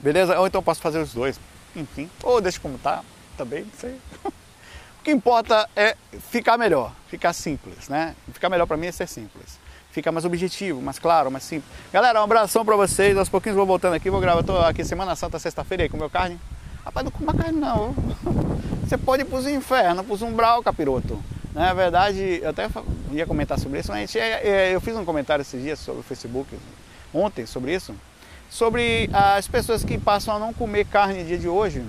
Beleza? 0.00 0.38
Ou 0.38 0.46
então 0.46 0.62
posso 0.62 0.80
fazer 0.80 0.98
os 0.98 1.12
dois. 1.12 1.38
Enfim. 1.74 2.10
Ou 2.22 2.40
deixa 2.40 2.60
como 2.60 2.78
tá. 2.78 3.02
Também, 3.36 3.64
não 3.64 3.72
sei. 3.78 3.98
o 4.24 5.02
que 5.04 5.10
importa 5.10 5.68
é 5.76 5.96
ficar 6.30 6.56
melhor, 6.56 6.92
ficar 7.08 7.32
simples, 7.32 7.88
né? 7.88 8.14
Ficar 8.32 8.48
melhor 8.48 8.66
para 8.66 8.76
mim 8.76 8.86
é 8.86 8.92
ser 8.92 9.06
simples. 9.06 9.58
Fica 9.90 10.12
mais 10.12 10.24
objetivo, 10.24 10.80
mais 10.82 10.98
claro, 10.98 11.30
mais 11.30 11.44
simples. 11.44 11.70
Galera, 11.92 12.20
um 12.20 12.24
abração 12.24 12.64
para 12.64 12.76
vocês. 12.76 13.16
Aos 13.16 13.28
pouquinhos 13.28 13.56
vou 13.56 13.66
voltando 13.66 13.94
aqui. 13.94 14.10
Vou 14.10 14.20
gravar. 14.20 14.42
Tô 14.42 14.58
aqui 14.58 14.84
Semana 14.84 15.16
Santa, 15.16 15.38
sexta-feira 15.38 15.84
aí, 15.84 15.88
comeu 15.88 16.10
carne. 16.10 16.38
Rapaz, 16.84 17.04
não 17.04 17.10
coma 17.10 17.34
carne 17.34 17.58
não. 17.58 17.94
Você 18.84 18.96
pode 18.96 19.22
ir 19.22 19.24
pros 19.24 19.46
infernos, 19.46 20.04
pros 20.06 20.22
umbral, 20.22 20.62
capiroto. 20.62 21.22
Na 21.52 21.72
verdade, 21.72 22.40
eu 22.42 22.50
até 22.50 22.68
ia 23.10 23.26
comentar 23.26 23.58
sobre 23.58 23.80
isso, 23.80 23.90
mas 23.90 24.14
eu 24.70 24.80
fiz 24.80 24.94
um 24.94 25.04
comentário 25.04 25.40
esses 25.40 25.60
dias 25.60 25.78
sobre 25.78 26.00
o 26.00 26.04
Facebook, 26.04 26.54
ontem, 27.14 27.46
sobre 27.46 27.74
isso 27.74 27.94
sobre 28.50 29.08
as 29.12 29.46
pessoas 29.48 29.84
que 29.84 29.98
passam 29.98 30.34
a 30.34 30.38
não 30.38 30.52
comer 30.52 30.86
carne 30.86 31.20
no 31.20 31.24
dia 31.26 31.38
de 31.38 31.48
hoje. 31.48 31.82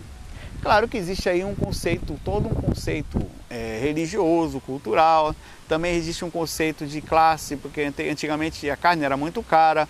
Claro 0.62 0.88
que 0.88 0.98
existe 0.98 1.30
aí 1.30 1.44
um 1.44 1.56
conceito, 1.56 2.20
todo 2.26 2.48
um 2.48 2.54
conceito 2.54 3.22
é, 3.50 3.80
religioso, 3.82 4.60
cultural. 4.60 5.36
Também 5.68 5.96
existe 5.96 6.26
um 6.26 6.30
conceito 6.30 6.86
de 6.86 7.00
classe, 7.02 7.56
porque 7.56 7.82
antigamente 8.10 8.70
a 8.70 8.76
carne 8.76 9.04
era 9.04 9.16
muito 9.16 9.44
cara 9.44 9.88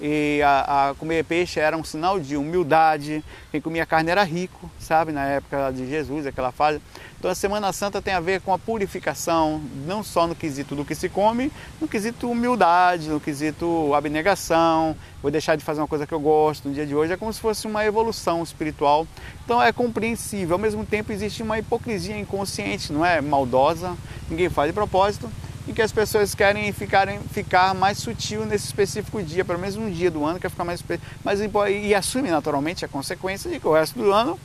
e 0.00 0.40
a, 0.42 0.90
a, 0.90 0.94
comer 0.94 1.24
peixe 1.24 1.60
era 1.60 1.76
um 1.76 1.84
sinal 1.84 2.18
de 2.18 2.36
humildade. 2.36 3.22
Quem 3.50 3.60
comia 3.60 3.84
carne 3.84 4.10
era 4.10 4.22
rico, 4.22 4.70
sabe, 4.78 5.12
na 5.12 5.26
época 5.26 5.70
de 5.72 5.88
Jesus, 5.88 6.26
aquela 6.26 6.50
fase. 6.50 6.80
Então 7.18 7.30
a 7.30 7.34
Semana 7.34 7.70
Santa 7.70 8.00
tem 8.00 8.14
a 8.14 8.20
ver 8.20 8.40
com 8.40 8.50
a 8.50 8.58
purificação, 8.58 9.60
não 9.86 10.02
só 10.02 10.26
no 10.26 10.34
quesito 10.34 10.74
do 10.74 10.86
que 10.86 10.94
se 10.94 11.06
come, 11.08 11.52
no 11.78 11.86
quesito 11.86 12.30
humildade, 12.30 13.10
no 13.10 13.20
quesito 13.20 13.92
abnegação. 13.94 14.96
Vou 15.20 15.30
deixar 15.30 15.54
de 15.54 15.62
fazer 15.62 15.82
uma 15.82 15.88
coisa 15.88 16.06
que 16.06 16.14
eu 16.14 16.20
gosto 16.20 16.68
no 16.68 16.74
dia 16.74 16.86
de 16.86 16.94
hoje, 16.94 17.12
é 17.12 17.16
como 17.18 17.30
se 17.30 17.38
fosse 17.38 17.66
uma 17.66 17.84
evolução 17.84 18.42
espiritual. 18.42 19.06
Então 19.44 19.62
é 19.62 19.70
compreensível. 19.70 20.54
Ao 20.54 20.58
mesmo 20.58 20.86
tempo 20.86 21.12
existe 21.12 21.42
uma 21.42 21.58
hipocrisia 21.58 22.18
inconsciente, 22.18 22.90
não 22.90 23.04
é 23.04 23.20
maldosa, 23.20 23.94
ninguém 24.30 24.48
faz 24.48 24.70
de 24.70 24.72
propósito 24.72 25.30
e 25.66 25.72
que 25.72 25.82
as 25.82 25.92
pessoas 25.92 26.34
querem 26.34 26.72
ficarem, 26.72 27.20
ficar 27.32 27.74
mais 27.74 27.98
sutil 27.98 28.44
nesse 28.44 28.66
específico 28.66 29.22
dia, 29.22 29.44
pelo 29.44 29.58
menos 29.58 29.76
um 29.76 29.90
dia 29.90 30.10
do 30.10 30.24
ano, 30.24 30.38
quer 30.38 30.50
ficar 30.50 30.64
mais 30.64 30.82
mas 31.24 31.40
e 31.40 31.94
assume 31.94 32.30
naturalmente 32.30 32.84
a 32.84 32.88
consequência 32.88 33.50
de 33.50 33.60
que 33.60 33.68
o 33.68 33.72
resto 33.72 33.98
do 33.98 34.12
ano 34.12 34.38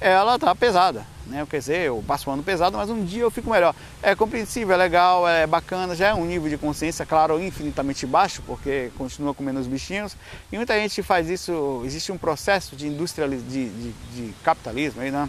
ela 0.00 0.36
está 0.36 0.54
pesada, 0.54 1.04
né? 1.26 1.46
Quer 1.48 1.58
dizer, 1.58 1.80
eu 1.86 2.02
passo 2.06 2.30
o 2.30 2.32
ano 2.32 2.42
pesado, 2.42 2.76
mas 2.78 2.88
um 2.88 3.04
dia 3.04 3.22
eu 3.22 3.30
fico 3.30 3.50
melhor. 3.50 3.74
É 4.02 4.14
compreensível, 4.14 4.74
é 4.74 4.78
legal, 4.78 5.28
é 5.28 5.46
bacana, 5.46 5.94
já 5.94 6.08
é 6.08 6.14
um 6.14 6.24
nível 6.24 6.48
de 6.48 6.56
consciência, 6.56 7.04
claro, 7.04 7.38
infinitamente 7.40 8.06
baixo, 8.06 8.42
porque 8.46 8.90
continua 8.96 9.34
comendo 9.34 9.60
os 9.60 9.66
bichinhos. 9.66 10.16
E 10.50 10.56
muita 10.56 10.74
gente 10.74 11.02
faz 11.02 11.28
isso, 11.28 11.82
existe 11.84 12.10
um 12.10 12.16
processo 12.16 12.74
de 12.74 12.86
industrialização, 12.86 13.50
de, 13.50 13.68
de, 13.68 13.92
de 14.14 14.32
capitalismo 14.42 15.02
aí, 15.02 15.10
né? 15.10 15.28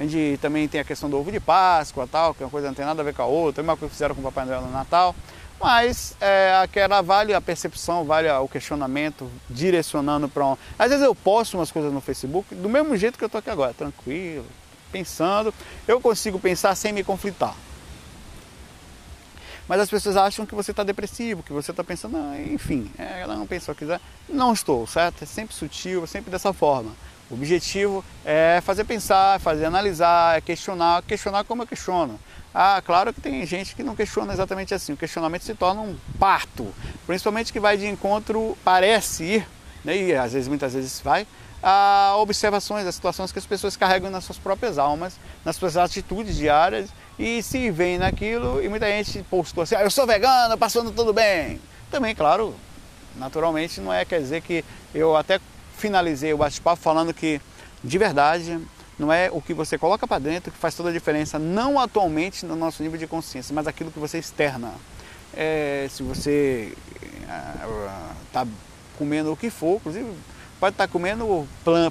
A 0.00 0.02
gente 0.06 0.38
também 0.38 0.66
tem 0.66 0.80
a 0.80 0.84
questão 0.84 1.10
do 1.10 1.18
ovo 1.18 1.30
de 1.30 1.38
Páscoa, 1.38 2.08
tal, 2.10 2.32
que 2.32 2.42
é 2.42 2.46
uma 2.46 2.50
coisa 2.50 2.68
não 2.68 2.74
tem 2.74 2.86
nada 2.86 3.02
a 3.02 3.04
ver 3.04 3.14
com 3.14 3.20
a 3.20 3.26
outra, 3.26 3.60
a 3.60 3.62
mesma 3.62 3.76
coisa 3.76 3.90
que 3.90 3.96
fizeram 3.96 4.14
com 4.14 4.22
o 4.22 4.24
Papai 4.24 4.46
Noel 4.46 4.62
no 4.62 4.72
Natal. 4.72 5.14
Mas 5.60 6.16
é, 6.18 6.58
aquela 6.62 7.02
vale 7.02 7.34
a 7.34 7.40
percepção, 7.40 8.02
vale 8.02 8.26
o 8.30 8.48
questionamento, 8.48 9.30
direcionando 9.50 10.26
para 10.26 10.46
um. 10.46 10.56
Às 10.78 10.88
vezes 10.88 11.04
eu 11.04 11.14
posto 11.14 11.58
umas 11.58 11.70
coisas 11.70 11.92
no 11.92 12.00
Facebook 12.00 12.54
do 12.54 12.66
mesmo 12.66 12.96
jeito 12.96 13.18
que 13.18 13.24
eu 13.24 13.26
estou 13.26 13.40
aqui 13.40 13.50
agora, 13.50 13.74
tranquilo, 13.74 14.46
pensando. 14.90 15.52
Eu 15.86 16.00
consigo 16.00 16.40
pensar 16.40 16.74
sem 16.76 16.94
me 16.94 17.04
conflitar. 17.04 17.54
Mas 19.68 19.82
as 19.82 19.90
pessoas 19.90 20.16
acham 20.16 20.46
que 20.46 20.54
você 20.54 20.70
está 20.70 20.82
depressivo, 20.82 21.42
que 21.42 21.52
você 21.52 21.72
está 21.72 21.84
pensando, 21.84 22.16
ah, 22.16 22.40
enfim, 22.40 22.90
é, 22.98 23.20
ela 23.20 23.36
não 23.36 23.46
pensou 23.46 23.74
que 23.74 23.80
quiser. 23.80 24.00
Não 24.26 24.54
estou, 24.54 24.86
certo? 24.86 25.24
É 25.24 25.26
sempre 25.26 25.54
sutil, 25.54 26.04
é 26.04 26.06
sempre 26.06 26.30
dessa 26.30 26.54
forma. 26.54 26.92
O 27.30 27.34
objetivo 27.34 28.04
é 28.24 28.60
fazer 28.62 28.84
pensar, 28.84 29.38
fazer 29.38 29.64
analisar, 29.64 30.36
é 30.36 30.40
questionar, 30.40 31.02
questionar 31.02 31.44
como 31.44 31.62
eu 31.62 31.66
questiono. 31.66 32.18
Ah, 32.52 32.82
claro 32.84 33.14
que 33.14 33.20
tem 33.20 33.46
gente 33.46 33.76
que 33.76 33.82
não 33.84 33.94
questiona 33.94 34.32
exatamente 34.32 34.74
assim. 34.74 34.92
O 34.92 34.96
questionamento 34.96 35.44
se 35.44 35.54
torna 35.54 35.80
um 35.80 35.96
parto, 36.18 36.74
principalmente 37.06 37.52
que 37.52 37.60
vai 37.60 37.76
de 37.76 37.86
encontro, 37.86 38.58
parece 38.64 39.22
ir, 39.22 39.48
né, 39.84 39.96
e 39.96 40.14
às 40.14 40.32
vezes, 40.32 40.48
muitas 40.48 40.74
vezes 40.74 41.00
vai, 41.00 41.26
a 41.62 42.14
observações, 42.18 42.86
as 42.86 42.94
situações 42.94 43.30
que 43.30 43.38
as 43.38 43.46
pessoas 43.46 43.76
carregam 43.76 44.10
nas 44.10 44.24
suas 44.24 44.38
próprias 44.38 44.78
almas, 44.78 45.14
nas 45.44 45.56
suas 45.56 45.76
atitudes 45.76 46.36
diárias 46.36 46.90
e 47.18 47.42
se 47.42 47.70
veem 47.70 47.98
naquilo. 47.98 48.62
E 48.62 48.68
muita 48.68 48.86
gente 48.86 49.22
postou 49.30 49.62
assim: 49.62 49.74
ah, 49.74 49.82
eu 49.82 49.90
sou 49.90 50.06
vegano, 50.06 50.56
passando 50.58 50.90
tudo 50.90 51.12
bem. 51.12 51.60
Também, 51.90 52.14
claro, 52.14 52.54
naturalmente, 53.16 53.80
não 53.80 53.92
é 53.92 54.04
quer 54.04 54.20
dizer 54.20 54.40
que 54.40 54.64
eu 54.94 55.16
até 55.16 55.38
finalizei 55.80 56.32
o 56.32 56.38
bate-papo 56.38 56.80
falando 56.80 57.12
que, 57.12 57.40
de 57.82 57.98
verdade, 57.98 58.60
não 58.98 59.12
é 59.12 59.30
o 59.32 59.40
que 59.40 59.54
você 59.54 59.78
coloca 59.78 60.06
para 60.06 60.18
dentro 60.18 60.52
que 60.52 60.58
faz 60.58 60.74
toda 60.74 60.90
a 60.90 60.92
diferença, 60.92 61.38
não 61.38 61.80
atualmente 61.80 62.44
no 62.44 62.54
nosso 62.54 62.82
nível 62.82 62.98
de 62.98 63.06
consciência, 63.06 63.54
mas 63.54 63.66
aquilo 63.66 63.90
que 63.90 63.98
você 63.98 64.18
externa. 64.18 64.72
É, 65.32 65.86
se 65.90 66.02
você 66.02 66.76
está 68.26 68.46
comendo 68.98 69.32
o 69.32 69.36
que 69.36 69.48
for, 69.48 69.76
inclusive 69.76 70.06
pode 70.58 70.74
estar 70.74 70.86
tá 70.86 70.92
comendo 70.92 71.48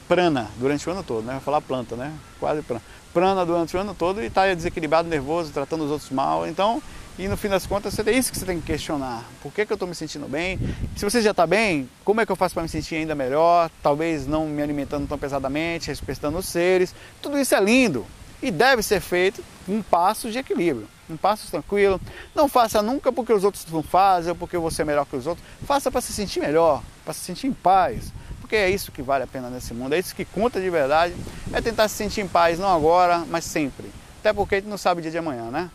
prana 0.07 0.47
durante 0.57 0.87
o 0.87 0.91
ano 0.91 1.03
todo, 1.03 1.25
né? 1.25 1.33
Vou 1.33 1.41
falar 1.41 1.61
planta, 1.61 1.95
né? 1.95 2.13
Quase 2.39 2.61
prana. 2.61 2.81
Prana 3.11 3.43
durante 3.43 3.75
o 3.75 3.79
ano 3.79 3.95
todo 3.95 4.21
e 4.21 4.27
está 4.27 4.53
desequilibrado, 4.53 5.09
nervoso, 5.09 5.51
tratando 5.51 5.85
os 5.85 5.91
outros 5.91 6.11
mal. 6.11 6.47
Então, 6.47 6.79
e 7.19 7.27
no 7.27 7.35
fim 7.35 7.49
das 7.49 7.67
contas, 7.67 7.99
é 7.99 8.11
isso 8.13 8.31
que 8.31 8.39
você 8.39 8.45
tem 8.45 8.61
que 8.61 8.67
questionar. 8.67 9.25
Por 9.43 9.51
que, 9.51 9.65
que 9.65 9.73
eu 9.73 9.75
estou 9.75 9.89
me 9.89 9.93
sentindo 9.93 10.25
bem? 10.25 10.57
Se 10.95 11.03
você 11.03 11.21
já 11.21 11.31
está 11.31 11.45
bem, 11.45 11.89
como 12.05 12.21
é 12.21 12.25
que 12.25 12.31
eu 12.31 12.35
faço 12.35 12.53
para 12.53 12.63
me 12.63 12.69
sentir 12.69 12.95
ainda 12.95 13.13
melhor? 13.13 13.69
Talvez 13.83 14.25
não 14.25 14.47
me 14.47 14.61
alimentando 14.61 15.05
tão 15.05 15.17
pesadamente, 15.17 15.89
respeitando 15.89 16.37
os 16.37 16.45
seres. 16.45 16.95
Tudo 17.21 17.37
isso 17.37 17.53
é 17.53 17.59
lindo 17.59 18.05
e 18.41 18.49
deve 18.49 18.81
ser 18.81 19.01
feito 19.01 19.43
um 19.67 19.81
passo 19.81 20.31
de 20.31 20.37
equilíbrio, 20.37 20.87
um 21.09 21.17
passo 21.17 21.51
tranquilo. 21.51 21.99
Não 22.33 22.47
faça 22.47 22.81
nunca 22.81 23.11
porque 23.11 23.33
os 23.33 23.43
outros 23.43 23.65
não 23.69 23.83
fazem 23.83 24.29
ou 24.29 24.35
porque 24.37 24.57
você 24.57 24.83
é 24.83 24.85
melhor 24.85 25.05
que 25.05 25.17
os 25.17 25.27
outros. 25.27 25.45
Faça 25.65 25.91
para 25.91 25.99
se 25.99 26.13
sentir 26.13 26.39
melhor, 26.39 26.81
para 27.03 27.13
se 27.13 27.19
sentir 27.19 27.47
em 27.47 27.53
paz 27.53 28.13
porque 28.49 28.55
é 28.55 28.67
isso 28.67 28.91
que 28.91 29.03
vale 29.03 29.23
a 29.23 29.27
pena 29.27 29.47
nesse 29.47 29.75
mundo, 29.75 29.93
é 29.93 29.99
isso 29.99 30.15
que 30.15 30.25
conta 30.25 30.59
de 30.59 30.71
verdade, 30.71 31.13
é 31.53 31.61
tentar 31.61 31.87
se 31.87 31.93
sentir 31.93 32.21
em 32.21 32.27
paz, 32.27 32.57
não 32.57 32.75
agora, 32.75 33.23
mas 33.29 33.45
sempre. 33.45 33.91
Até 34.19 34.33
porque 34.33 34.55
a 34.55 34.57
gente 34.57 34.67
não 34.67 34.77
sabe 34.77 34.99
o 34.99 35.01
dia 35.03 35.11
de 35.11 35.19
amanhã, 35.19 35.51
né? 35.51 35.69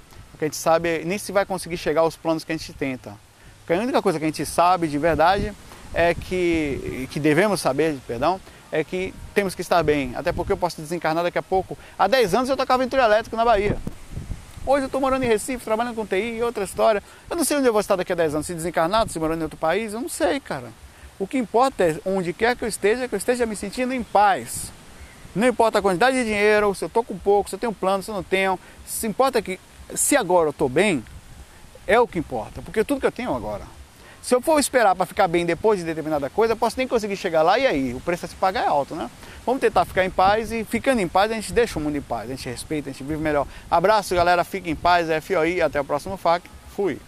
Que 0.44 0.46
a 0.46 0.48
gente 0.48 0.56
sabe 0.56 1.02
nem 1.06 1.16
se 1.16 1.32
vai 1.32 1.46
conseguir 1.46 1.78
chegar 1.78 2.02
aos 2.02 2.16
planos 2.16 2.44
que 2.44 2.52
a 2.52 2.56
gente 2.56 2.70
tenta. 2.74 3.14
Porque 3.60 3.72
a 3.72 3.82
única 3.82 4.02
coisa 4.02 4.18
que 4.18 4.26
a 4.26 4.28
gente 4.28 4.44
sabe 4.44 4.86
de 4.86 4.98
verdade 4.98 5.54
é 5.94 6.14
que, 6.14 7.08
que 7.10 7.18
devemos 7.18 7.62
saber, 7.62 7.96
perdão, 8.06 8.38
é 8.70 8.84
que 8.84 9.14
temos 9.32 9.54
que 9.54 9.62
estar 9.62 9.82
bem. 9.82 10.14
Até 10.14 10.32
porque 10.32 10.52
eu 10.52 10.56
posso 10.56 10.82
desencarnar 10.82 11.24
daqui 11.24 11.38
a 11.38 11.42
pouco. 11.42 11.78
Há 11.98 12.06
10 12.06 12.34
anos 12.34 12.50
eu 12.50 12.58
tocava 12.58 12.84
em 12.84 12.88
trio 12.88 13.02
elétrico 13.02 13.36
na 13.36 13.44
Bahia. 13.44 13.78
Hoje 14.66 14.82
eu 14.82 14.86
estou 14.86 15.00
morando 15.00 15.22
em 15.22 15.28
Recife, 15.28 15.64
trabalhando 15.64 15.94
com 15.94 16.04
TI, 16.04 16.42
outra 16.42 16.64
história. 16.64 17.02
Eu 17.30 17.36
não 17.36 17.44
sei 17.44 17.56
onde 17.56 17.66
eu 17.66 17.72
vou 17.72 17.80
estar 17.80 17.96
daqui 17.96 18.12
a 18.12 18.16
10 18.16 18.34
anos, 18.34 18.46
se 18.46 18.52
desencarnado, 18.52 19.10
se 19.10 19.18
morando 19.18 19.40
em 19.40 19.44
outro 19.44 19.58
país, 19.58 19.94
eu 19.94 20.00
não 20.00 20.10
sei, 20.10 20.40
cara. 20.40 20.68
O 21.18 21.26
que 21.26 21.38
importa 21.38 21.84
é 21.84 22.00
onde 22.04 22.34
quer 22.34 22.54
que 22.54 22.64
eu 22.64 22.68
esteja, 22.68 23.08
que 23.08 23.14
eu 23.14 23.18
esteja 23.18 23.46
me 23.46 23.56
sentindo 23.56 23.94
em 23.94 24.02
paz. 24.02 24.70
Não 25.34 25.48
importa 25.48 25.78
a 25.78 25.82
quantidade 25.82 26.16
de 26.18 26.24
dinheiro, 26.24 26.74
se 26.74 26.84
eu 26.84 26.86
estou 26.86 27.02
com 27.02 27.18
pouco, 27.18 27.48
se 27.48 27.56
eu 27.56 27.58
tenho 27.58 27.72
plano, 27.72 28.02
se 28.02 28.10
eu 28.10 28.14
não 28.14 28.22
tenho. 28.22 28.58
Se 28.86 29.06
importa 29.06 29.42
que 29.42 29.58
se 29.94 30.16
agora 30.16 30.46
eu 30.46 30.50
estou 30.50 30.68
bem, 30.68 31.04
é 31.86 31.98
o 31.98 32.06
que 32.06 32.18
importa, 32.18 32.62
porque 32.62 32.84
tudo 32.84 33.00
que 33.00 33.06
eu 33.06 33.12
tenho 33.12 33.34
agora. 33.34 33.64
Se 34.22 34.34
eu 34.34 34.40
for 34.40 34.58
esperar 34.58 34.94
para 34.94 35.04
ficar 35.04 35.28
bem 35.28 35.44
depois 35.44 35.78
de 35.78 35.84
determinada 35.84 36.30
coisa, 36.30 36.54
eu 36.54 36.56
posso 36.56 36.78
nem 36.78 36.88
conseguir 36.88 37.16
chegar 37.16 37.42
lá 37.42 37.58
e 37.58 37.66
aí, 37.66 37.92
o 37.92 38.00
preço 38.00 38.24
a 38.24 38.28
se 38.28 38.34
pagar 38.34 38.64
é 38.64 38.68
alto, 38.68 38.94
né? 38.94 39.10
Vamos 39.44 39.60
tentar 39.60 39.84
ficar 39.84 40.02
em 40.02 40.08
paz 40.08 40.50
e 40.50 40.64
ficando 40.64 41.00
em 41.00 41.08
paz 41.08 41.30
a 41.30 41.34
gente 41.34 41.52
deixa 41.52 41.78
o 41.78 41.82
mundo 41.82 41.96
em 41.96 42.00
paz, 42.00 42.30
a 42.30 42.34
gente 42.34 42.48
respeita, 42.48 42.88
a 42.88 42.92
gente 42.92 43.04
vive 43.04 43.20
melhor. 43.20 43.46
Abraço 43.70 44.14
galera, 44.14 44.42
fique 44.42 44.70
em 44.70 44.74
paz, 44.74 45.10
é 45.10 45.20
FOI, 45.20 45.60
até 45.60 45.78
o 45.78 45.84
próximo 45.84 46.16
FAC, 46.16 46.42
fui. 46.74 46.98